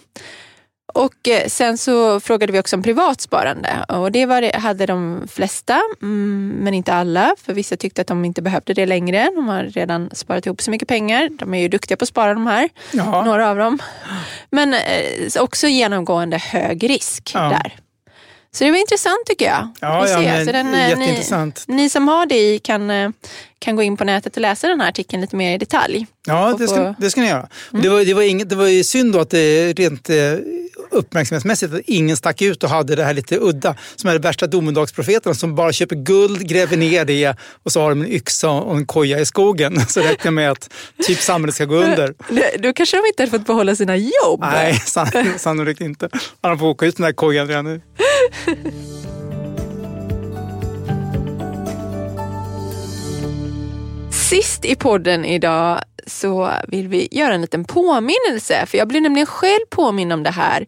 Och 0.94 1.14
sen 1.48 1.78
så 1.78 2.20
frågade 2.20 2.54
vi 2.54 2.60
också 2.60 2.76
om 2.76 2.84
privatsparande 2.84 3.86
och 3.88 4.12
det 4.12 4.26
var, 4.26 4.60
hade 4.60 4.86
de 4.86 5.28
flesta, 5.32 5.82
mm, 6.02 6.56
men 6.60 6.74
inte 6.74 6.94
alla. 6.94 7.36
För 7.42 7.54
vissa 7.54 7.78
tyckte 7.78 8.02
att 8.02 8.08
de 8.08 8.26
inte 8.26 8.42
behövde 8.42 8.74
det 8.74 8.86
längre. 8.86 9.32
De 9.36 9.48
har 9.48 9.64
redan 9.64 10.10
sparat 10.14 10.46
ihop 10.46 10.62
så 10.62 10.72
mycket 10.72 10.88
pengar. 10.88 11.30
De 11.32 11.54
är 11.54 11.60
ju 11.60 11.68
duktiga 11.68 11.98
på 11.98 12.04
att 12.04 12.10
spara 12.10 12.34
de 12.34 12.48
här, 12.48 12.70
ja. 12.92 13.26
några 13.26 13.50
av 13.50 13.58
dem. 13.58 13.80
Men 14.50 14.76
också 15.40 15.68
genomgående 15.68 16.38
hög 16.38 16.90
risk 16.90 17.32
ja. 17.34 17.40
där. 17.42 17.76
Så 18.54 18.64
det 18.64 18.72
var 18.72 18.78
intressant 18.78 19.26
tycker 19.26 19.46
jag. 19.46 19.70
Ja, 19.80 20.08
ja 20.08 20.22
men, 20.22 20.46
så 20.46 20.52
den, 20.52 20.74
eh, 20.74 20.90
jätteintressant. 20.90 21.64
Ni, 21.68 21.76
ni, 21.76 21.90
som 21.90 22.08
har 22.08 22.26
det 22.26 22.40
i 22.40 22.60
kan, 22.60 22.90
eh, 22.90 23.10
kan 23.60 23.76
gå 23.76 23.84
in 23.84 23.98
på 23.98 24.04
nätet 24.04 24.36
och 24.36 24.42
läsa 24.42 24.68
den 24.68 24.82
här 24.82 24.90
artikeln 24.90 25.22
lite 25.22 25.36
mer 25.36 25.56
i 25.56 25.58
detalj. 25.58 26.08
Ja, 26.28 26.56
det 26.60 26.68
ska, 26.68 26.76
få... 26.76 26.96
det 27.00 27.10
ska 27.10 27.22
ni 27.22 27.28
göra. 27.28 27.48
Mm. 27.72 27.84
Det, 27.84 27.90
var, 27.90 28.06
det, 28.06 28.14
var 28.14 28.22
inget, 28.22 28.50
det 28.50 28.56
var 28.56 28.68
ju 28.68 28.84
synd 28.84 29.14
då 29.14 29.20
att 29.20 29.30
det 29.30 29.74
rent 29.74 30.10
eh, 30.10 30.16
uppmärksamhetsmässigt 30.92 31.74
att 31.74 31.82
ingen 31.86 32.18
stack 32.18 32.42
ut 32.42 32.64
och 32.64 32.70
hade 32.70 32.96
det 32.96 33.04
här 33.04 33.14
lite 33.14 33.38
udda. 33.38 33.76
Som 33.96 34.10
är 34.10 34.14
de 34.14 34.20
värsta 34.20 34.48
domedagsprofeterna 34.48 35.36
som 35.36 35.56
bara 35.56 35.74
köper 35.74 35.96
guld, 35.96 36.48
gräver 36.48 36.78
ner 36.78 37.06
det 37.06 37.36
och 37.64 37.72
så 37.72 37.82
har 37.82 37.90
de 37.90 38.02
en 38.02 38.12
yxa 38.12 38.50
och 38.50 38.78
en 38.78 38.86
koja 38.86 39.20
i 39.20 39.26
skogen. 39.26 39.86
Så 39.88 40.02
räknar 40.02 40.32
med 40.32 40.52
att 40.52 40.70
typ 41.08 41.20
samhället 41.20 41.56
ska 41.56 41.66
gå 41.66 41.76
under. 41.76 42.14
Då 42.58 42.74
kanske 42.74 42.98
de 42.98 43.08
inte 43.08 43.24
hade 43.24 43.32
fått 43.32 43.48
behålla 43.48 43.76
sina 43.76 43.98
jobb. 43.98 44.40
Nej, 44.42 44.80
sannolikt 45.38 45.82
inte. 45.82 46.10
Han 46.42 46.60
får 46.60 46.66
åka 46.66 46.86
ut 46.86 46.98
den 46.98 47.04
här 47.04 47.14
kojan 47.14 47.48
redan 47.48 47.66
nu. 47.66 47.82
Sist 54.12 54.66
i 54.66 54.76
podden 54.76 55.26
idag 55.26 55.80
så 56.08 56.52
vill 56.68 56.88
vi 56.88 57.08
göra 57.12 57.34
en 57.34 57.42
liten 57.42 57.66
påminnelse, 57.66 58.66
för 58.66 58.78
jag 58.78 58.88
blev 58.88 59.02
nämligen 59.02 59.26
själv 59.26 59.66
påminn 59.70 60.12
om 60.12 60.24
det 60.24 60.32
här. 60.32 60.68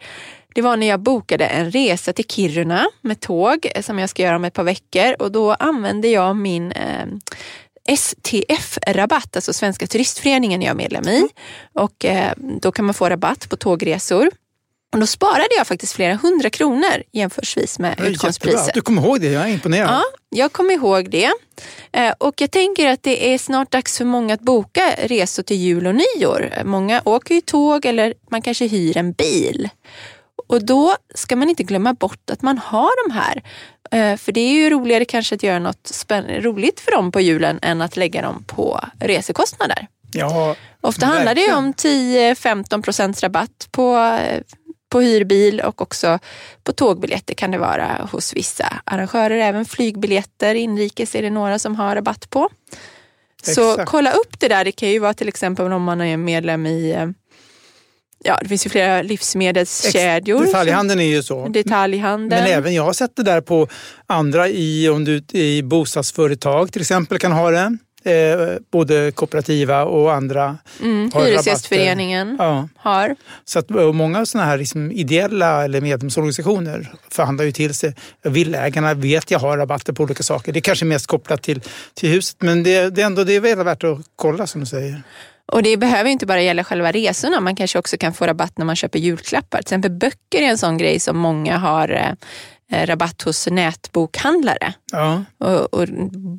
Det 0.55 0.61
var 0.61 0.77
när 0.77 0.87
jag 0.87 0.99
bokade 0.99 1.45
en 1.45 1.71
resa 1.71 2.13
till 2.13 2.25
Kiruna 2.25 2.85
med 3.01 3.19
tåg 3.19 3.67
som 3.81 3.99
jag 3.99 4.09
ska 4.09 4.23
göra 4.23 4.35
om 4.35 4.45
ett 4.45 4.53
par 4.53 4.63
veckor 4.63 5.15
och 5.19 5.31
då 5.31 5.53
använde 5.53 6.07
jag 6.07 6.35
min 6.35 6.71
eh, 6.71 7.05
STF-rabatt, 7.97 9.35
alltså 9.35 9.53
Svenska 9.53 9.87
turistföreningen 9.87 10.61
jag 10.61 10.71
är 10.71 10.75
medlem 10.75 11.07
i. 11.07 11.27
Och 11.73 12.05
eh, 12.05 12.33
då 12.61 12.71
kan 12.71 12.85
man 12.85 12.93
få 12.93 13.09
rabatt 13.09 13.49
på 13.49 13.55
tågresor. 13.55 14.29
Och 14.93 14.99
då 14.99 15.07
sparade 15.07 15.49
jag 15.57 15.67
faktiskt 15.67 15.93
flera 15.93 16.15
hundra 16.15 16.49
kronor 16.49 17.03
jämförsvis 17.11 17.79
med 17.79 17.99
utgångspriset. 17.99 18.73
Du 18.73 18.81
kommer 18.81 19.01
ihåg 19.01 19.21
det, 19.21 19.27
jag 19.27 19.43
är 19.43 19.47
imponerad. 19.47 19.89
Ja, 19.89 20.03
jag 20.29 20.51
kommer 20.51 20.73
ihåg 20.73 21.09
det. 21.09 21.31
Eh, 21.91 22.13
och 22.17 22.41
jag 22.41 22.51
tänker 22.51 22.87
att 22.87 23.03
det 23.03 23.33
är 23.33 23.37
snart 23.37 23.71
dags 23.71 23.97
för 23.97 24.05
många 24.05 24.33
att 24.33 24.41
boka 24.41 24.95
resor 25.03 25.43
till 25.43 25.57
jul 25.57 25.87
och 25.87 25.95
nyår. 25.95 26.53
Många 26.63 27.01
åker 27.05 27.35
ju 27.35 27.41
tåg 27.41 27.85
eller 27.85 28.13
man 28.31 28.41
kanske 28.41 28.67
hyr 28.67 28.97
en 28.97 29.11
bil. 29.11 29.69
Och 30.49 30.65
då 30.65 30.95
ska 31.15 31.35
man 31.35 31.49
inte 31.49 31.63
glömma 31.63 31.93
bort 31.93 32.29
att 32.29 32.41
man 32.41 32.57
har 32.57 33.07
de 33.07 33.13
här. 33.13 33.43
Eh, 33.91 34.17
för 34.17 34.31
det 34.31 34.41
är 34.41 34.51
ju 34.51 34.69
roligare 34.69 35.05
kanske 35.05 35.35
att 35.35 35.43
göra 35.43 35.59
något 35.59 36.05
roligt 36.29 36.79
för 36.79 36.91
dem 36.91 37.11
på 37.11 37.21
julen 37.21 37.59
än 37.61 37.81
att 37.81 37.97
lägga 37.97 38.21
dem 38.21 38.43
på 38.47 38.81
resekostnader. 38.99 39.87
Ja, 40.15 40.55
Ofta 40.81 41.05
verkligen. 41.05 41.27
handlar 41.27 41.35
det 41.35 41.53
om 41.53 41.73
10-15 41.73 42.81
procents 42.81 43.23
rabatt 43.23 43.67
på 43.71 43.97
eh, 43.97 44.41
på 44.93 45.01
hyrbil 45.01 45.59
och 45.59 45.81
också 45.81 46.19
på 46.63 46.73
tågbiljetter 46.73 47.33
kan 47.33 47.51
det 47.51 47.57
vara 47.57 48.09
hos 48.11 48.33
vissa 48.33 48.73
arrangörer. 48.83 49.37
Även 49.37 49.65
flygbiljetter 49.65 50.55
inrikes 50.55 51.15
är 51.15 51.21
det 51.21 51.29
några 51.29 51.59
som 51.59 51.75
har 51.75 51.95
rabatt 51.95 52.29
på. 52.29 52.49
Så 53.43 53.71
Exakt. 53.71 53.89
kolla 53.89 54.11
upp 54.11 54.39
det 54.39 54.47
där. 54.47 54.65
Det 54.65 54.71
kan 54.71 54.89
ju 54.89 54.99
vara 54.99 55.13
till 55.13 55.27
exempel 55.27 55.71
om 55.71 55.83
man 55.83 56.01
är 56.01 56.17
medlem 56.17 56.65
i 56.65 56.91
eh, 56.91 57.07
Ja, 58.25 58.37
det 58.41 58.47
finns 58.47 58.65
ju 58.65 58.69
flera 58.69 59.01
livsmedelskedjor. 59.01 60.45
Detaljhandeln 60.45 60.99
är 60.99 61.15
ju 61.15 61.23
så. 61.23 61.47
Detaljhandeln. 61.47 62.43
Men 62.43 62.53
även 62.53 62.73
jag 62.73 62.83
har 62.83 62.93
sett 62.93 63.15
det 63.15 63.23
där 63.23 63.41
på 63.41 63.67
andra 64.07 64.49
i, 64.49 64.89
om 64.89 65.05
du, 65.05 65.23
i 65.31 65.63
bostadsföretag 65.63 66.71
till 66.71 66.81
exempel 66.81 67.19
kan 67.19 67.31
ha 67.31 67.51
det. 67.51 67.77
Eh, 68.05 68.57
både 68.71 69.11
kooperativa 69.11 69.83
och 69.83 70.13
andra. 70.13 70.57
mm, 70.81 71.11
har 71.13 71.25
Hyresgästföreningen 71.25 72.35
Ja, 72.39 72.67
har. 72.77 73.15
så 73.45 73.59
att 73.59 73.69
många 73.69 74.25
sådana 74.25 74.49
här 74.49 74.57
liksom 74.57 74.91
ideella 74.91 75.63
eller 75.63 75.81
medlemsorganisationer 75.81 76.91
förhandlar 77.09 77.45
ju 77.45 77.51
till 77.51 77.73
sig. 77.73 77.95
Villägarna 78.23 78.93
vet 78.93 79.31
jag 79.31 79.39
har 79.39 79.57
rabatter 79.57 79.93
på 79.93 80.03
olika 80.03 80.23
saker. 80.23 80.51
Det 80.51 80.59
är 80.59 80.61
kanske 80.61 80.85
mest 80.85 81.07
kopplat 81.07 81.41
till, 81.41 81.61
till 81.93 82.09
huset 82.09 82.37
men 82.39 82.63
det, 82.63 82.89
det 82.89 83.01
är 83.01 83.05
ändå 83.05 83.23
det 83.23 83.33
är 83.35 83.39
väl 83.39 83.63
värt 83.63 83.83
att 83.83 83.99
kolla 84.15 84.47
som 84.47 84.61
du 84.61 84.67
säger. 84.67 85.01
Och 85.45 85.63
det 85.63 85.77
behöver 85.77 86.09
inte 86.09 86.25
bara 86.25 86.41
gälla 86.41 86.63
själva 86.63 86.91
resorna, 86.91 87.39
man 87.39 87.55
kanske 87.55 87.79
också 87.79 87.97
kan 87.97 88.13
få 88.13 88.27
rabatt 88.27 88.57
när 88.57 88.65
man 88.65 88.75
köper 88.75 88.99
julklappar. 88.99 89.57
Till 89.57 89.63
exempel 89.65 89.91
böcker 89.91 90.41
är 90.41 90.47
en 90.47 90.57
sån 90.57 90.77
grej 90.77 90.99
som 90.99 91.17
många 91.17 91.57
har 91.57 91.89
eh, 91.89 92.11
rabatt 92.85 93.21
hos 93.21 93.47
nätbokhandlare. 93.47 94.73
Ja. 94.91 95.23
Och, 95.37 95.73
och 95.73 95.87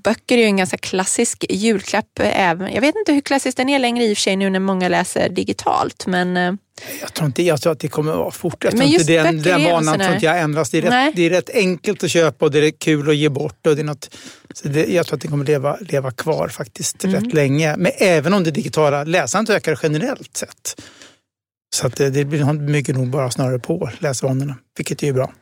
böcker 0.05 0.37
är 0.38 0.40
ju 0.42 0.47
en 0.47 0.57
ganska 0.57 0.77
klassisk 0.77 1.44
julklapp. 1.51 2.18
eh, 2.20 2.40
Även. 2.40 2.73
Jag 2.75 2.81
vet 2.81 2.94
inte 2.97 3.12
hur 3.12 3.20
klassisk 3.20 3.57
den 3.57 3.68
är 3.68 3.79
längre 3.79 4.05
i 4.05 4.12
och 4.12 4.16
för 4.16 4.23
sig 4.23 4.37
nu 4.37 4.51
när 4.51 4.61
många 4.61 4.88
läser 4.88 5.29
digitalt. 5.29 6.07
Men 6.07 6.37
eh, 6.37 6.53
Jag 7.01 7.14
tror, 7.14 7.27
inte, 7.27 7.42
jag 7.42 7.61
tror 7.61 7.73
att 7.73 7.81
det 7.81 7.88
kommer 7.88 8.12
att 8.12 8.18
vara 8.18 8.31
fort. 8.31 8.64
Jag 8.64 8.70
tror 8.70 8.79
Men 8.79 8.87
inte 8.88 9.12
just 9.12 9.44
den, 9.44 9.64
vanan 9.64 9.99
tror 9.99 10.14
inte 10.14 10.27
jag 10.27 10.40
ändras. 10.40 10.70
Det 10.70 10.79
är, 10.79 10.83
rätt, 10.83 11.16
det 11.16 11.23
är 11.27 11.31
rätt 11.31 11.51
enkelt 11.55 12.05
att 12.05 12.11
köpa 12.11 12.44
och 12.44 12.51
det 12.51 12.59
är 12.66 12.70
kul 12.70 13.09
att 13.11 13.16
ge 13.16 13.29
bort. 13.29 13.66
Och 13.66 13.77
det 13.77 13.83
är 13.83 13.85
något, 13.85 14.14
så 14.55 14.68
det, 14.68 14.87
jag 14.87 15.07
tror 15.07 15.16
att 15.16 15.20
det 15.23 15.29
kommer 15.29 15.44
leva, 15.44 15.77
leva 15.81 16.11
kvar 16.11 16.49
faktiskt 16.49 17.05
Mm. 17.05 17.16
rätt 17.25 17.35
länge. 17.35 17.77
Men 17.77 17.92
även 17.99 18.35
om 18.35 18.44
det 18.44 18.51
digitala 18.51 19.05
läsandet 19.05 19.57
ökar 19.57 19.79
generellt 19.83 20.37
sett. 20.37 20.81
Så 21.77 21.87
att 21.87 21.97
det, 21.97 22.11
det 22.11 22.25
blir- 22.25 22.66
bygger 22.73 22.94
nog 22.94 23.09
bara 23.11 23.31
snarare 23.31 23.59
på 23.59 23.90
läsvanorna, 23.99 24.57
vilket 24.77 25.03
är 25.03 25.07
ju 25.07 25.12
bra. 25.12 25.33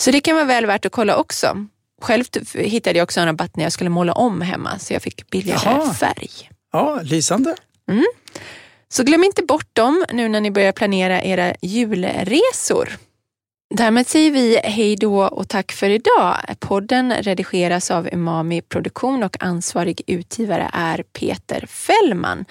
Så 0.00 0.10
det 0.10 0.20
kan 0.20 0.34
vara 0.34 0.44
väl 0.44 0.66
värt 0.66 0.86
att 0.86 0.92
kolla 0.92 1.16
också. 1.16 1.66
Själv 2.02 2.24
hittade 2.54 2.98
jag 2.98 3.04
också 3.04 3.20
en 3.20 3.26
rabatt 3.26 3.56
när 3.56 3.64
jag 3.64 3.72
skulle 3.72 3.90
måla 3.90 4.12
om 4.12 4.40
hemma 4.40 4.78
så 4.78 4.92
jag 4.92 5.02
fick 5.02 5.30
billigare 5.30 5.60
Jaha. 5.64 5.94
färg. 5.94 6.30
Ja, 6.72 7.00
lysande. 7.02 7.54
Så 8.88 9.02
glöm 9.04 9.24
inte 9.24 9.42
bort 9.42 9.68
dem 9.72 10.04
nu 10.12 10.28
när 10.28 10.40
ni 10.40 10.50
börjar 10.50 10.72
planera 10.72 11.22
era 11.22 11.54
julresor. 11.62 12.88
Därmed 13.74 14.06
säger 14.08 14.30
vi 14.30 14.60
hej 14.64 14.96
då 14.96 15.22
och 15.22 15.48
tack 15.48 15.72
för 15.72 15.90
idag. 15.90 16.36
Podden 16.60 17.12
redigeras 17.14 17.90
av 17.90 18.08
Umami 18.12 18.60
Produktion 18.62 19.22
och 19.22 19.42
ansvarig 19.42 20.02
utgivare 20.06 20.70
är 20.72 21.02
Peter 21.02 21.66
Fällman. 21.66 22.44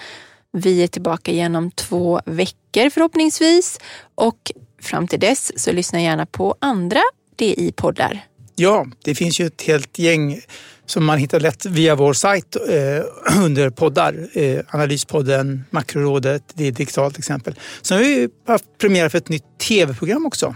Vi 0.52 0.82
är 0.82 0.86
tillbaka 0.88 1.30
igen 1.30 1.56
om 1.56 1.70
två 1.70 2.20
veckor 2.26 2.90
förhoppningsvis 2.90 3.78
och 4.14 4.52
fram 4.80 5.08
till 5.08 5.20
dess 5.20 5.62
så 5.62 5.72
lyssna 5.72 6.00
gärna 6.00 6.26
på 6.26 6.56
andra 6.58 7.00
DI-poddar. 7.42 8.26
Ja, 8.56 8.86
det 9.04 9.14
finns 9.14 9.40
ju 9.40 9.46
ett 9.46 9.62
helt 9.62 9.98
gäng 9.98 10.40
som 10.86 11.04
man 11.04 11.18
hittar 11.18 11.40
lätt 11.40 11.66
via 11.66 11.94
vår 11.94 12.12
sajt 12.12 12.56
eh, 12.56 13.40
under 13.44 13.70
poddar. 13.70 14.28
Eh, 14.32 14.60
Analyspodden, 14.68 15.64
Makrorådet, 15.70 16.42
det 16.54 16.66
är 16.66 16.72
digitalt 16.72 17.18
exempel. 17.18 17.54
Sen 17.82 17.96
har 17.96 18.04
vi 18.04 18.28
haft 18.46 18.64
premiär 18.78 19.08
för 19.08 19.18
ett 19.18 19.28
nytt 19.28 19.58
tv-program 19.68 20.26
också. 20.26 20.54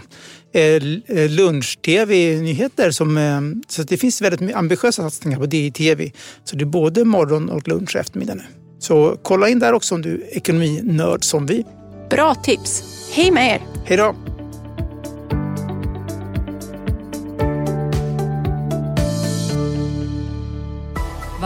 Eh, 0.53 0.61
eh, 0.63 1.29
Lunch-tv-nyheter. 1.29 2.91
Som, 2.91 3.17
eh, 3.17 3.41
så 3.67 3.83
det 3.83 3.97
finns 3.97 4.21
väldigt 4.21 4.55
ambitiösa 4.55 5.03
satsningar 5.03 5.39
på 5.39 5.45
DI-tv. 5.45 6.11
Så 6.43 6.55
det 6.55 6.63
är 6.63 6.65
både 6.65 7.05
morgon 7.05 7.49
och 7.49 7.67
lunch 7.67 7.95
och 7.95 8.01
eftermiddag 8.01 8.35
nu. 8.35 8.43
Så 8.79 9.17
kolla 9.23 9.49
in 9.49 9.59
där 9.59 9.73
också 9.73 9.95
om 9.95 10.01
du 10.01 10.13
är 10.13 10.37
ekonominörd 10.37 11.23
som 11.23 11.45
vi. 11.45 11.65
Bra 12.09 12.35
tips! 12.35 12.83
Hej 13.11 13.31
med 13.31 13.55
er! 13.55 13.61
Hej 13.85 13.97
då! 13.97 14.36